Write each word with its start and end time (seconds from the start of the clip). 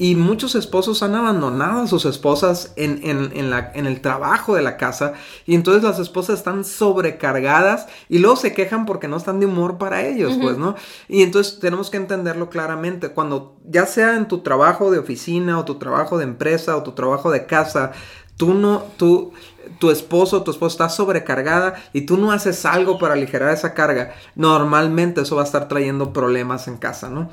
Y 0.00 0.14
muchos 0.14 0.54
esposos 0.54 1.02
han 1.02 1.16
abandonado 1.16 1.82
a 1.82 1.86
sus 1.88 2.04
esposas 2.04 2.72
en, 2.76 3.00
en, 3.02 3.50
la, 3.50 3.72
en, 3.74 3.86
el 3.86 4.00
trabajo 4.00 4.54
de 4.54 4.62
la 4.62 4.76
casa. 4.76 5.14
Y 5.44 5.56
entonces 5.56 5.82
las 5.82 5.98
esposas 5.98 6.38
están 6.38 6.64
sobrecargadas 6.64 7.88
y 8.08 8.18
luego 8.18 8.36
se 8.36 8.54
quejan 8.54 8.86
porque 8.86 9.08
no 9.08 9.16
están 9.16 9.40
de 9.40 9.46
humor 9.46 9.76
para 9.76 10.06
ellos, 10.06 10.38
pues, 10.40 10.56
¿no? 10.56 10.76
Y 11.08 11.22
entonces 11.22 11.58
tenemos 11.58 11.90
que 11.90 11.96
entenderlo 11.96 12.48
claramente. 12.48 13.08
Cuando 13.08 13.56
ya 13.68 13.86
sea 13.86 14.16
en 14.16 14.28
tu 14.28 14.38
trabajo 14.38 14.92
de 14.92 15.00
oficina 15.00 15.58
o 15.58 15.64
tu 15.64 15.80
trabajo 15.80 16.16
de 16.16 16.24
empresa 16.24 16.76
o 16.76 16.84
tu 16.84 16.92
trabajo 16.92 17.32
de 17.32 17.46
casa, 17.46 17.90
tú 18.36 18.54
no, 18.54 18.84
tú, 18.96 19.32
tu 19.80 19.90
esposo 19.90 20.38
o 20.38 20.42
tu 20.44 20.52
esposa 20.52 20.74
está 20.74 20.88
sobrecargada 20.88 21.74
y 21.92 22.02
tú 22.02 22.16
no 22.16 22.30
haces 22.32 22.64
algo 22.64 22.98
para 22.98 23.14
aligerar 23.14 23.52
esa 23.52 23.74
carga, 23.74 24.14
normalmente 24.36 25.22
eso 25.22 25.36
va 25.36 25.42
a 25.42 25.44
estar 25.44 25.68
trayendo 25.68 26.12
problemas 26.12 26.68
en 26.68 26.78
casa, 26.78 27.10
¿no? 27.10 27.30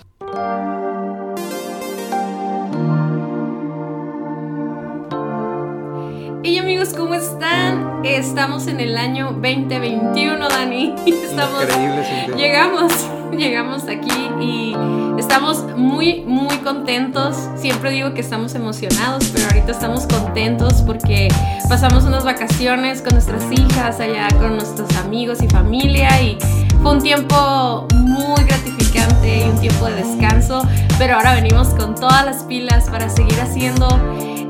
Están? 7.25 8.01
Estamos 8.03 8.67
en 8.67 8.79
el 8.79 8.97
año 8.97 9.31
2021, 9.41 10.47
Dani. 10.47 10.93
Estamos, 11.07 11.63
Increíble, 11.63 12.37
Llegamos, 12.37 12.93
llegamos 13.31 13.83
aquí 13.87 14.29
y 14.39 14.75
estamos 15.17 15.63
muy, 15.75 16.21
muy 16.21 16.55
contentos. 16.57 17.35
Siempre 17.55 17.89
digo 17.91 18.13
que 18.13 18.21
estamos 18.21 18.53
emocionados, 18.53 19.31
pero 19.33 19.47
ahorita 19.47 19.71
estamos 19.71 20.05
contentos 20.05 20.83
porque 20.83 21.29
pasamos 21.67 22.03
unas 22.03 22.23
vacaciones 22.23 23.01
con 23.01 23.13
nuestras 23.13 23.51
hijas, 23.51 23.99
allá 23.99 24.27
con 24.39 24.57
nuestros 24.57 24.95
amigos 24.97 25.41
y 25.41 25.47
familia 25.47 26.21
y 26.21 26.37
fue 26.83 26.91
un 26.91 27.01
tiempo 27.01 27.87
muy 27.95 28.43
gratificante 28.43 29.39
y 29.39 29.49
un 29.49 29.59
tiempo 29.59 29.85
de 29.87 29.95
descanso, 29.95 30.61
pero 30.99 31.15
ahora 31.15 31.33
venimos 31.33 31.69
con 31.69 31.95
todas 31.95 32.23
las 32.23 32.43
pilas 32.43 32.87
para 32.87 33.09
seguir 33.09 33.39
haciendo 33.41 33.87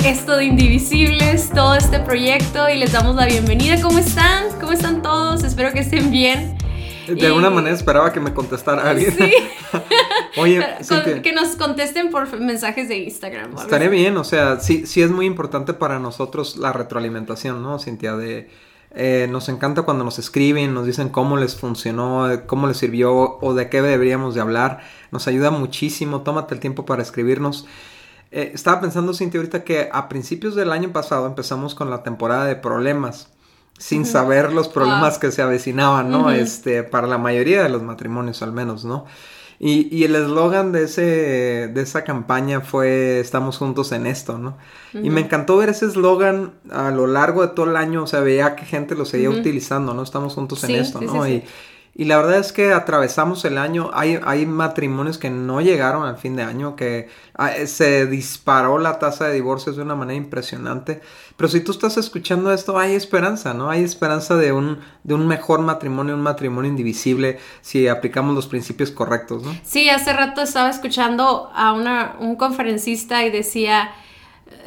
esto 0.05 0.37
de 0.37 0.45
Indivisibles, 0.45 1.49
todo 1.49 1.73
este 1.73 1.99
proyecto 1.99 2.69
y 2.69 2.77
les 2.77 2.91
damos 2.91 3.15
la 3.15 3.25
bienvenida. 3.25 3.81
¿Cómo 3.81 3.97
están? 3.97 4.51
¿Cómo 4.59 4.71
están 4.71 5.01
todos? 5.01 5.43
Espero 5.43 5.73
que 5.73 5.79
estén 5.79 6.11
bien. 6.11 6.55
De 7.07 7.25
alguna 7.25 7.49
manera 7.49 7.75
esperaba 7.75 8.13
que 8.13 8.19
me 8.19 8.31
contestara 8.31 8.87
alguien. 8.87 9.15
Sí. 9.17 9.31
Oye, 10.37 10.63
que 11.23 11.33
nos 11.33 11.55
contesten 11.55 12.11
por 12.11 12.39
mensajes 12.39 12.87
de 12.87 12.99
Instagram. 12.99 13.57
Estaría 13.57 13.89
bien, 13.89 14.15
o 14.17 14.23
sea, 14.23 14.59
sí, 14.59 14.85
sí 14.85 15.01
es 15.01 15.09
muy 15.09 15.25
importante 15.25 15.73
para 15.73 15.97
nosotros 15.97 16.57
la 16.57 16.71
retroalimentación, 16.71 17.63
¿no, 17.63 17.79
Cintia? 17.79 18.15
De, 18.15 18.51
eh, 18.91 19.27
nos 19.31 19.49
encanta 19.49 19.81
cuando 19.81 20.03
nos 20.03 20.19
escriben, 20.19 20.75
nos 20.75 20.85
dicen 20.85 21.09
cómo 21.09 21.35
les 21.35 21.55
funcionó, 21.55 22.29
cómo 22.45 22.67
les 22.67 22.77
sirvió 22.77 23.39
o 23.41 23.53
de 23.55 23.69
qué 23.69 23.81
deberíamos 23.81 24.35
de 24.35 24.41
hablar. 24.41 24.81
Nos 25.09 25.27
ayuda 25.27 25.49
muchísimo, 25.49 26.21
tómate 26.21 26.53
el 26.53 26.59
tiempo 26.59 26.85
para 26.85 27.01
escribirnos. 27.01 27.65
Eh, 28.31 28.51
estaba 28.53 28.81
pensando, 28.81 29.13
Cintia, 29.13 29.39
ahorita 29.39 29.63
que 29.63 29.89
a 29.91 30.09
principios 30.09 30.55
del 30.55 30.71
año 30.71 30.91
pasado 30.91 31.27
empezamos 31.27 31.75
con 31.75 31.89
la 31.89 32.03
temporada 32.03 32.45
de 32.45 32.55
problemas, 32.55 33.29
sin 33.77 34.05
saber 34.05 34.53
los 34.53 34.67
problemas 34.67 35.19
que 35.19 35.31
se 35.31 35.41
avecinaban, 35.41 36.09
¿no? 36.09 36.31
Este, 36.31 36.83
para 36.83 37.07
la 37.07 37.17
mayoría 37.17 37.63
de 37.63 37.69
los 37.69 37.83
matrimonios 37.83 38.41
al 38.41 38.53
menos, 38.53 38.85
¿no? 38.85 39.05
Y, 39.57 40.03
el 40.03 40.15
eslogan 40.15 40.73
de, 40.73 40.83
ese, 40.83 41.01
de 41.73 41.81
esa 41.81 42.03
campaña 42.03 42.59
fue 42.59 43.21
Estamos 43.21 43.57
juntos 43.57 43.93
en 43.93 44.05
esto, 44.05 44.37
¿no? 44.37 44.57
Y 44.93 45.09
me 45.09 45.21
encantó 45.21 45.57
ver 45.57 45.69
ese 45.69 45.85
eslogan 45.85 46.53
a 46.71 46.91
lo 46.91 47.07
largo 47.07 47.41
de 47.41 47.53
todo 47.53 47.69
el 47.69 47.77
año, 47.77 48.03
o 48.03 48.07
sea, 48.07 48.19
veía 48.19 48.55
que 48.55 48.65
gente 48.65 48.95
lo 48.95 49.05
seguía 49.05 49.29
utilizando, 49.29 49.93
¿no? 49.93 50.03
Estamos 50.03 50.33
juntos 50.33 50.63
en 50.65 50.75
esto, 50.75 51.01
¿no? 51.01 51.27
y, 51.27 51.43
y 51.97 52.03
la 52.03 52.17
verdad 52.17 52.39
es 52.39 52.51
que 52.51 52.73
atravesamos 52.73 53.45
el 53.45 53.57
año, 53.57 53.89
hay, 53.93 54.19
hay 54.25 54.45
matrimonios 54.45 55.17
que 55.17 55.29
no 55.29 55.61
llegaron 55.61 56.05
al 56.05 56.17
fin 56.17 56.35
de 56.35 56.43
año, 56.43 56.75
que 56.75 57.07
ah, 57.37 57.51
se 57.67 58.05
disparó 58.05 58.79
la 58.79 58.99
tasa 58.99 59.27
de 59.27 59.35
divorcios 59.35 59.77
de 59.77 59.83
una 59.83 59.95
manera 59.95 60.17
impresionante. 60.17 60.99
Pero 61.37 61.47
si 61.47 61.61
tú 61.61 61.71
estás 61.71 61.95
escuchando 61.95 62.51
esto, 62.51 62.77
hay 62.77 62.95
esperanza, 62.95 63.53
¿no? 63.53 63.69
Hay 63.69 63.81
esperanza 63.81 64.35
de 64.35 64.51
un, 64.51 64.81
de 65.05 65.13
un 65.13 65.25
mejor 65.25 65.61
matrimonio, 65.61 66.15
un 66.15 66.21
matrimonio 66.21 66.69
indivisible, 66.69 67.39
si 67.61 67.87
aplicamos 67.87 68.35
los 68.35 68.47
principios 68.47 68.91
correctos, 68.91 69.43
¿no? 69.43 69.55
Sí, 69.63 69.89
hace 69.89 70.11
rato 70.11 70.41
estaba 70.41 70.69
escuchando 70.69 71.49
a 71.55 71.71
una, 71.71 72.17
un 72.19 72.35
conferencista 72.35 73.23
y 73.23 73.31
decía 73.31 73.93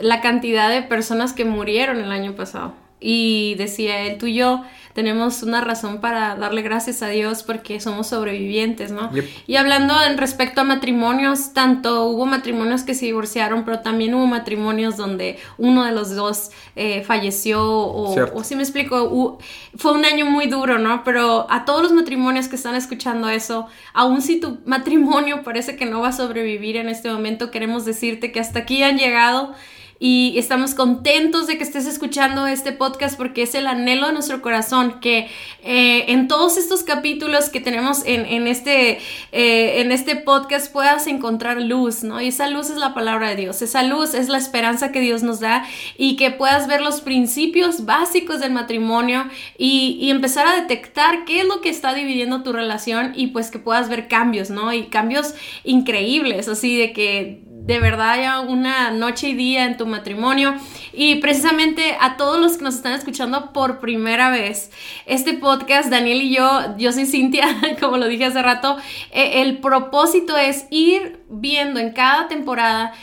la 0.00 0.22
cantidad 0.22 0.70
de 0.70 0.80
personas 0.80 1.34
que 1.34 1.44
murieron 1.44 1.98
el 1.98 2.10
año 2.10 2.34
pasado. 2.34 2.72
Y 3.00 3.54
decía 3.56 4.00
él, 4.02 4.18
tú 4.18 4.26
y 4.26 4.34
yo 4.34 4.64
tenemos 4.98 5.44
una 5.44 5.60
razón 5.60 6.00
para 6.00 6.34
darle 6.34 6.62
gracias 6.62 7.02
a 7.02 7.08
Dios 7.08 7.44
porque 7.44 7.78
somos 7.78 8.08
sobrevivientes, 8.08 8.90
¿no? 8.90 9.12
Y 9.46 9.54
hablando 9.54 9.94
en 10.02 10.18
respecto 10.18 10.62
a 10.62 10.64
matrimonios, 10.64 11.52
tanto 11.52 12.06
hubo 12.06 12.26
matrimonios 12.26 12.82
que 12.82 12.94
se 12.94 13.06
divorciaron, 13.06 13.64
pero 13.64 13.78
también 13.78 14.12
hubo 14.14 14.26
matrimonios 14.26 14.96
donde 14.96 15.38
uno 15.56 15.84
de 15.84 15.92
los 15.92 16.16
dos 16.16 16.50
eh, 16.74 17.04
falleció 17.04 17.64
o, 17.64 18.42
si 18.42 18.56
me 18.56 18.62
explico, 18.64 19.38
fue 19.76 19.92
un 19.92 20.04
año 20.04 20.26
muy 20.26 20.48
duro, 20.48 20.80
¿no? 20.80 21.04
Pero 21.04 21.46
a 21.48 21.64
todos 21.64 21.80
los 21.80 21.92
matrimonios 21.92 22.48
que 22.48 22.56
están 22.56 22.74
escuchando 22.74 23.28
eso, 23.28 23.68
aun 23.92 24.20
si 24.20 24.40
tu 24.40 24.58
matrimonio 24.64 25.44
parece 25.44 25.76
que 25.76 25.86
no 25.86 26.00
va 26.00 26.08
a 26.08 26.12
sobrevivir 26.12 26.76
en 26.76 26.88
este 26.88 27.08
momento, 27.08 27.52
queremos 27.52 27.84
decirte 27.84 28.32
que 28.32 28.40
hasta 28.40 28.58
aquí 28.58 28.82
han 28.82 28.98
llegado 28.98 29.54
y 30.00 30.34
estamos 30.38 30.74
contentos 30.74 31.48
de 31.48 31.58
que 31.58 31.64
estés 31.64 31.86
escuchando 31.86 32.46
este 32.46 32.72
podcast 32.72 33.16
porque 33.16 33.42
es 33.42 33.54
el 33.54 33.66
anhelo 33.66 34.06
de 34.06 34.12
nuestro 34.12 34.40
corazón 34.42 35.00
que 35.00 35.28
eh, 35.64 36.04
en 36.08 36.28
todos 36.28 36.56
estos 36.56 36.84
capítulos 36.84 37.48
que 37.48 37.60
tenemos 37.60 38.02
en, 38.04 38.46
este, 38.46 38.98
eh, 39.32 39.80
en 39.80 39.90
este 39.90 40.14
podcast 40.14 40.72
puedas 40.72 41.06
encontrar 41.08 41.60
luz, 41.60 42.04
¿no? 42.04 42.20
Y 42.20 42.28
esa 42.28 42.48
luz 42.48 42.70
es 42.70 42.76
la 42.76 42.94
palabra 42.94 43.30
de 43.30 43.36
Dios, 43.36 43.60
esa 43.60 43.82
luz 43.82 44.14
es 44.14 44.28
la 44.28 44.38
esperanza 44.38 44.92
que 44.92 45.00
Dios 45.00 45.22
nos 45.22 45.40
da 45.40 45.66
y 45.96 46.16
que 46.16 46.30
puedas 46.30 46.68
ver 46.68 46.80
los 46.80 47.00
principios 47.00 47.84
básicos 47.84 48.38
del 48.40 48.52
matrimonio 48.52 49.26
y, 49.56 49.98
y 50.00 50.10
empezar 50.10 50.46
a 50.46 50.60
detectar 50.60 51.24
qué 51.24 51.40
es 51.40 51.46
lo 51.46 51.60
que 51.60 51.70
está 51.70 51.92
dividiendo 51.94 52.42
tu 52.42 52.52
relación 52.52 53.12
y 53.16 53.28
pues 53.28 53.50
que 53.50 53.58
puedas 53.58 53.88
ver 53.88 54.06
cambios, 54.06 54.50
¿no? 54.50 54.72
Y 54.72 54.84
cambios 54.84 55.34
increíbles, 55.64 56.48
así 56.48 56.76
de 56.76 56.92
que 56.92 57.47
de 57.68 57.80
verdad 57.80 58.12
haya 58.12 58.40
una 58.40 58.90
noche 58.90 59.28
y 59.28 59.34
día 59.34 59.66
en 59.66 59.76
tu 59.76 59.86
matrimonio. 59.86 60.54
Y 60.94 61.16
precisamente 61.16 61.98
a 62.00 62.16
todos 62.16 62.40
los 62.40 62.56
que 62.56 62.64
nos 62.64 62.76
están 62.76 62.94
escuchando 62.94 63.52
por 63.52 63.78
primera 63.78 64.30
vez, 64.30 64.70
este 65.04 65.34
podcast, 65.34 65.90
Daniel 65.90 66.22
y 66.22 66.34
yo, 66.34 66.48
yo 66.78 66.92
soy 66.92 67.04
Cintia, 67.04 67.46
como 67.80 67.98
lo 67.98 68.08
dije 68.08 68.24
hace 68.24 68.40
rato, 68.40 68.78
eh, 69.10 69.42
el 69.42 69.58
propósito 69.58 70.38
es 70.38 70.64
ir 70.70 71.20
viendo 71.28 71.78
en 71.78 71.92
cada 71.92 72.26
temporada 72.26 72.94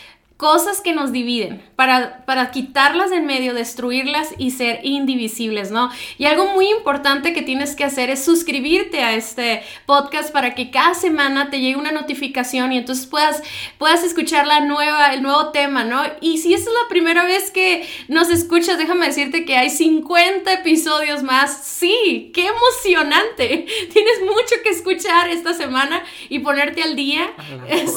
cosas 0.45 0.79
que 0.79 0.93
nos 0.93 1.11
dividen, 1.11 1.59
para, 1.75 2.23
para 2.27 2.51
quitarlas 2.51 3.11
en 3.11 3.25
medio, 3.25 3.55
destruirlas 3.55 4.29
y 4.37 4.51
ser 4.51 4.79
indivisibles, 4.83 5.71
¿no? 5.71 5.89
Y 6.19 6.25
algo 6.25 6.45
muy 6.53 6.69
importante 6.69 7.33
que 7.33 7.41
tienes 7.41 7.75
que 7.75 7.83
hacer 7.83 8.11
es 8.11 8.23
suscribirte 8.23 9.01
a 9.01 9.15
este 9.15 9.63
podcast 9.87 10.31
para 10.31 10.53
que 10.53 10.69
cada 10.69 10.93
semana 10.93 11.49
te 11.49 11.61
llegue 11.61 11.77
una 11.77 11.91
notificación 11.91 12.73
y 12.73 12.77
entonces 12.77 13.07
puedas, 13.07 13.41
puedas 13.79 14.03
escuchar 14.03 14.45
la 14.45 14.59
nueva, 14.59 15.15
el 15.15 15.23
nuevo 15.23 15.49
tema, 15.49 15.83
¿no? 15.83 16.03
Y 16.21 16.37
si 16.37 16.53
esta 16.53 16.69
es 16.69 16.75
la 16.83 16.89
primera 16.89 17.25
vez 17.25 17.49
que 17.49 17.89
nos 18.07 18.29
escuchas, 18.29 18.77
déjame 18.77 19.07
decirte 19.07 19.45
que 19.45 19.57
hay 19.57 19.71
50 19.71 20.53
episodios 20.53 21.23
más. 21.23 21.65
Sí, 21.65 22.29
qué 22.35 22.49
emocionante. 22.49 23.65
Tienes 23.91 24.21
mucho 24.21 24.61
que 24.63 24.69
escuchar 24.69 25.27
esta 25.27 25.55
semana 25.55 26.03
y 26.29 26.37
ponerte 26.37 26.83
al 26.83 26.95
día. 26.95 27.33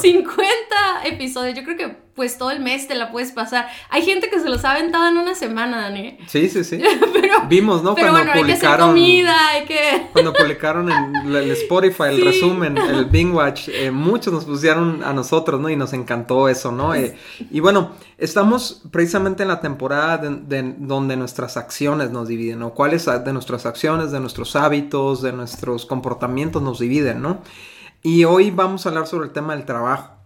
50 0.01 0.47
episodios. 1.05 1.55
Yo 1.55 1.63
creo 1.63 1.77
que 1.77 2.08
pues 2.19 2.37
todo 2.37 2.51
el 2.51 2.59
mes 2.59 2.89
te 2.89 2.97
la 2.97 3.13
puedes 3.13 3.31
pasar. 3.31 3.69
Hay 3.91 4.03
gente 4.03 4.29
que 4.29 4.41
se 4.41 4.49
los 4.49 4.65
ha 4.65 4.73
aventado 4.73 5.07
en 5.07 5.19
una 5.19 5.37
semana, 5.37 5.83
Dani. 5.83 6.19
Sí, 6.27 6.49
sí, 6.49 6.65
sí. 6.65 6.83
Vimos, 7.49 7.85
¿no? 7.85 7.95
Pero 7.95 8.11
cuando 8.11 8.33
bueno, 8.33 8.41
publicaron, 8.41 8.91
hay 8.91 8.95
que 8.95 9.01
comida, 9.01 9.49
hay 9.51 9.65
que... 9.67 10.09
cuando 10.13 10.33
publicaron 10.33 10.91
el 10.91 11.51
Spotify, 11.53 12.07
el 12.09 12.25
resumen, 12.25 12.77
el 12.77 13.05
Bing 13.13 13.33
Watch, 13.33 13.69
eh, 13.69 13.93
muchos 13.93 14.33
nos 14.33 14.47
pusieron 14.47 15.05
a 15.05 15.13
nosotros, 15.13 15.61
¿no? 15.61 15.71
Y 15.71 15.77
nos 15.77 15.93
encantó 15.93 16.49
eso, 16.49 16.73
¿no? 16.73 16.93
Eh, 16.93 17.17
y 17.53 17.61
bueno, 17.61 17.93
estamos 18.19 18.83
precisamente 18.91 19.45
en 19.45 19.51
la 19.51 19.61
temporada 19.61 20.19
de, 20.19 20.75
donde 20.77 21.17
nuestras 21.17 21.57
acciones 21.57 22.11
nos 22.11 22.27
dividen, 22.27 22.59
¿no? 22.59 22.71
¿Cuáles 22.71 23.07
de 23.07 23.33
nuestras 23.33 23.65
acciones, 23.65 24.11
de 24.11 24.19
nuestros 24.19 24.57
hábitos, 24.57 25.23
de 25.23 25.33
nuestros 25.33 25.87
comportamientos 25.87 26.61
nos 26.63 26.81
dividen, 26.81 27.23
¿no? 27.23 27.43
Y 28.03 28.25
hoy 28.25 28.51
vamos 28.51 28.85
a 28.85 28.89
hablar 28.89 29.07
sobre 29.07 29.29
el 29.29 29.33
tema 29.33 29.55
del 29.55 29.65
trabajo. 29.65 30.18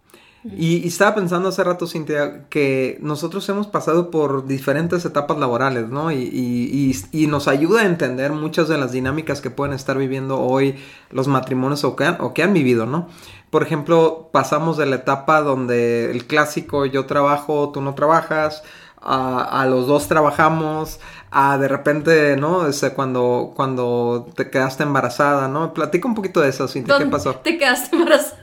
Y, 0.45 0.87
estaba 0.89 1.15
pensando 1.15 1.51
hace 1.51 1.63
rato, 1.63 1.87
Cintia, 1.87 2.49
que 2.49 2.99
nosotros 3.01 3.49
hemos 3.49 3.69
pasado 3.69 4.11
por 4.11 4.47
diferentes 4.47 5.05
etapas 5.05 5.39
laborales, 5.39 5.89
¿no? 5.89 6.11
Y, 6.11 6.97
nos 7.29 7.49
ayuda 7.49 7.83
a 7.83 7.87
entender 7.87 8.33
muchas 8.33 8.69
de 8.69 8.77
las 8.77 8.93
dinámicas 8.93 9.41
que 9.41 9.51
pueden 9.51 9.75
estar 9.75 9.97
viviendo 9.97 10.41
hoy 10.41 10.77
los 11.11 11.29
matrimonios 11.29 11.85
o 11.85 11.97
que 11.97 12.05
han, 12.05 12.17
o 12.21 12.35
que 12.35 12.43
han 12.43 12.53
vivido, 12.53 12.87
¿no? 12.87 13.09
Por 13.51 13.63
ejemplo, 13.63 14.31
pasamos 14.33 14.77
de 14.77 14.87
la 14.87 14.97
etapa 14.97 15.43
donde 15.43 16.11
el 16.11 16.27
clásico 16.27 16.87
yo 16.87 17.07
trabajo, 17.07 17.71
tú 17.73 17.81
no 17.81 17.95
trabajas, 17.95 18.63
a, 19.01 19.67
los 19.69 19.87
dos 19.87 20.09
trabajamos, 20.09 21.01
a 21.31 21.59
de 21.59 21.69
repente, 21.69 22.37
¿no? 22.37 22.67
Ese, 22.67 22.93
cuando, 22.95 23.53
cuando 23.55 24.29
te 24.35 24.51
quedaste 24.51 24.83
embarazada, 24.83 25.49
¿no? 25.49 25.73
Platica 25.75 26.09
un 26.09 26.15
poquito 26.15 26.41
de 26.41 26.51
eso, 26.51 26.69
Cintia, 26.69 26.99
¿qué 26.99 27.07
pasó? 27.07 27.35
Te 27.37 27.59
quedaste 27.59 27.97
embarazada. 27.97 28.42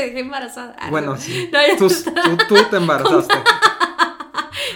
Dejé 0.00 0.20
embarazada. 0.20 0.74
Ah, 0.78 0.90
Bueno, 0.90 1.12
no. 1.12 1.16
sí. 1.18 1.50
No, 1.52 1.58
Tú, 1.78 1.86
está. 1.86 2.12
tú- 2.22 2.36
tú 2.48 2.56
te 2.70 2.76
embarazaste. 2.76 3.34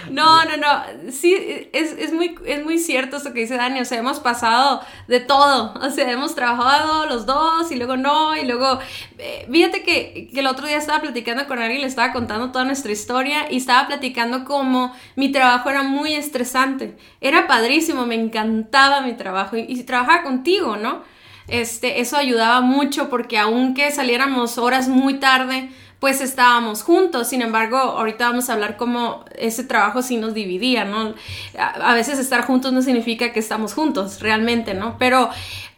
No, 0.09 0.43
no, 0.45 0.57
no. 0.57 1.11
Sí, 1.11 1.33
es, 1.73 1.93
es 1.93 2.13
muy, 2.13 2.35
es 2.45 2.63
muy 2.63 2.77
cierto 2.79 3.17
eso 3.17 3.33
que 3.33 3.41
dice 3.41 3.55
Dani. 3.55 3.79
O 3.79 3.85
sea, 3.85 3.99
hemos 3.99 4.19
pasado 4.19 4.81
de 5.07 5.19
todo. 5.21 5.73
O 5.81 5.89
sea, 5.89 6.11
hemos 6.11 6.35
trabajado 6.35 7.05
los 7.07 7.25
dos 7.25 7.71
y 7.71 7.75
luego 7.77 7.97
no. 7.97 8.35
Y 8.35 8.45
luego, 8.45 8.79
eh, 9.17 9.47
fíjate 9.51 9.83
que, 9.83 10.29
que 10.33 10.39
el 10.39 10.47
otro 10.47 10.67
día 10.67 10.77
estaba 10.77 10.99
platicando 11.01 11.47
con 11.47 11.59
alguien, 11.59 11.81
le 11.81 11.87
estaba 11.87 12.11
contando 12.13 12.51
toda 12.51 12.65
nuestra 12.65 12.91
historia 12.91 13.51
y 13.51 13.57
estaba 13.57 13.87
platicando 13.87 14.43
cómo 14.45 14.93
mi 15.15 15.31
trabajo 15.31 15.69
era 15.69 15.83
muy 15.83 16.13
estresante. 16.13 16.95
Era 17.21 17.47
padrísimo, 17.47 18.05
me 18.05 18.15
encantaba 18.15 19.01
mi 19.01 19.13
trabajo. 19.13 19.55
Y, 19.57 19.61
y 19.67 19.83
trabajaba 19.83 20.23
contigo, 20.23 20.75
¿no? 20.77 21.03
Este, 21.47 22.01
eso 22.01 22.17
ayudaba 22.17 22.61
mucho 22.61 23.09
porque 23.09 23.37
aunque 23.37 23.91
saliéramos 23.91 24.57
horas 24.57 24.87
muy 24.87 25.15
tarde, 25.15 25.69
pues 26.01 26.19
estábamos 26.19 26.81
juntos. 26.81 27.27
Sin 27.27 27.43
embargo, 27.43 27.77
ahorita 27.77 28.27
vamos 28.27 28.49
a 28.49 28.53
hablar 28.53 28.75
cómo 28.75 29.23
ese 29.37 29.63
trabajo 29.63 30.01
sí 30.01 30.17
nos 30.17 30.33
dividía, 30.33 30.83
¿no? 30.83 31.13
A, 31.57 31.93
veces 31.93 32.17
estar 32.17 32.43
juntos 32.43 32.73
no 32.73 32.81
significa 32.81 33.31
que 33.31 33.39
estamos 33.39 33.75
juntos, 33.75 34.19
realmente, 34.19 34.73
¿no? 34.73 34.97
Pero 34.97 35.29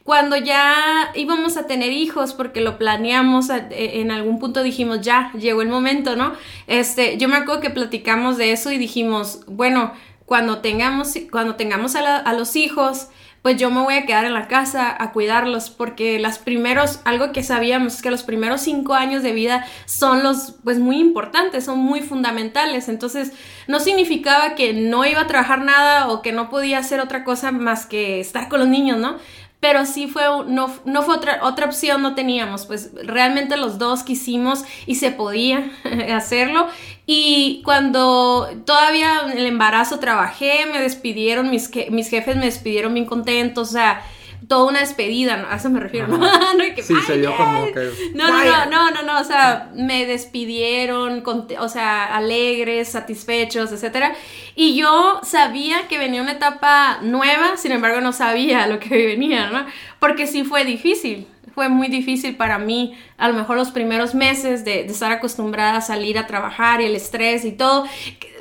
cuando 0.06 0.38
ya 0.38 1.12
íbamos 1.14 1.58
a 1.58 1.68
tener 1.68 1.92
hijos, 1.92 2.34
porque 2.34 2.62
lo 2.62 2.78
planeamos, 2.78 3.50
e- 3.50 4.00
en 4.00 4.12
algún 4.12 4.40
punto 4.40 4.64
dijimos, 4.64 5.02
ya, 5.02 5.30
llegó 5.34 5.62
el 5.62 5.68
momento, 5.68 6.16
¿no? 6.16 6.34
Este, 6.68 7.18
yo 7.18 7.28
me 7.28 7.36
acuerdo 7.36 7.60
que 7.60 7.70
platicamos 7.70 8.38
de 8.38 8.54
eso 8.54 8.72
y 8.72 8.78
dijimos, 8.78 9.42
bueno, 9.48 9.92
cuando 10.26 10.60
tengamos, 10.60 11.16
cuando 11.32 11.56
tengamos 11.56 11.96
a 11.98 12.32
los 12.32 12.56
hijos, 12.56 13.10
pues 13.44 13.58
yo 13.58 13.70
me 13.70 13.82
voy 13.82 13.96
a 13.96 14.06
quedar 14.06 14.24
en 14.24 14.34
la 14.34 14.48
casa 14.48 14.96
a 14.98 15.12
cuidarlos 15.12 15.70
porque 15.70 16.18
las 16.18 16.40
primeros, 16.40 17.02
algo 17.04 17.34
que 17.34 17.44
sabíamos 17.44 17.96
es 17.96 18.02
que 18.02 18.10
los 18.10 18.24
primeros 18.24 18.62
cinco 18.62 18.94
años 18.94 19.22
de 19.22 19.34
vida 19.34 19.66
son 19.86 20.24
los, 20.24 20.56
pues 20.64 20.80
muy 20.80 20.98
importantes, 20.98 21.66
son 21.66 21.78
muy 21.78 22.02
fundamentales. 22.02 22.88
Entonces, 22.88 23.34
no 23.68 23.82
significaba 23.82 24.56
que 24.56 24.72
no 24.72 25.06
iba 25.06 25.20
a 25.20 25.28
trabajar 25.28 25.62
nada 25.62 26.08
o 26.08 26.22
que 26.22 26.32
no 26.32 26.50
podía 26.50 26.80
hacer 26.80 27.02
otra 27.02 27.26
cosa 27.26 27.52
más 27.52 27.86
que 27.86 28.22
estar 28.22 28.48
con 28.48 28.62
los 28.62 28.70
niños, 28.70 28.98
¿no? 28.98 29.18
Pero 29.64 29.86
sí 29.86 30.08
fue, 30.08 30.24
no, 30.46 30.70
no 30.84 31.04
fue 31.04 31.16
otra, 31.16 31.40
otra 31.44 31.68
opción, 31.68 32.02
no 32.02 32.16
teníamos, 32.16 32.66
pues 32.66 32.92
realmente 33.02 33.56
los 33.56 33.78
dos 33.78 34.04
quisimos 34.04 34.66
y 34.86 34.96
se 34.96 35.10
podía 35.10 35.72
hacerlo. 36.14 36.68
Y 37.06 37.62
cuando 37.64 38.50
todavía 38.66 39.22
el 39.34 39.46
embarazo 39.46 40.00
trabajé, 40.00 40.66
me 40.70 40.82
despidieron, 40.82 41.50
mis, 41.50 41.72
mis 41.92 42.10
jefes 42.10 42.36
me 42.36 42.44
despidieron 42.44 42.94
bien 42.94 43.06
contentos, 43.06 43.70
o 43.70 43.72
sea, 43.72 44.04
toda 44.48 44.70
una 44.70 44.80
despedida, 44.82 45.48
a 45.50 45.56
eso 45.56 45.70
me 45.70 45.80
refiero, 45.80 46.08
¿no? 46.08 46.18
No, 46.58 46.76
que, 46.76 46.84
Sí, 46.84 46.94
se 47.06 47.14
"Ay, 47.14 47.20
vio 47.22 47.32
ay". 47.32 47.38
como 47.38 47.66
que. 47.74 47.90
No, 48.14 48.28
no, 48.30 48.44
no, 48.44 48.66
no, 48.66 48.92
no, 48.92 49.04
no, 49.04 49.20
o 49.20 49.24
sea, 49.24 49.70
me 49.76 50.06
despidieron, 50.06 51.24
o 51.60 51.70
sea, 51.70 52.16
alegres, 52.16 52.90
satisfechos, 52.90 53.72
etcétera. 53.72 54.14
Y 54.56 54.76
yo 54.76 55.20
sabía 55.24 55.88
que 55.88 55.98
venía 55.98 56.22
una 56.22 56.34
etapa 56.34 57.00
nueva, 57.02 57.58
sin 57.58 57.72
embargo 57.72 58.02
no 58.02 58.14
sabía 58.14 58.68
lo 58.68 58.80
que 58.80 58.90
venía, 59.08 59.48
¿no? 59.50 59.66
Porque 60.00 60.28
sí 60.28 60.44
fue 60.44 60.66
difícil, 60.66 61.28
fue 61.56 61.70
muy 61.70 61.88
difícil 61.88 62.36
para 62.36 62.58
mí, 62.58 62.98
a 63.18 63.28
lo 63.28 63.34
mejor 63.36 63.58
los 63.58 63.72
primeros 63.72 64.16
meses 64.16 64.66
de, 64.66 64.84
de 64.84 64.92
estar 64.92 65.12
acostumbrada 65.12 65.78
a 65.78 65.82
salir 65.82 66.18
a 66.18 66.28
trabajar 66.28 66.82
y 66.82 66.86
el 66.86 66.96
estrés 66.96 67.46
y 67.46 67.52
todo. 67.52 67.86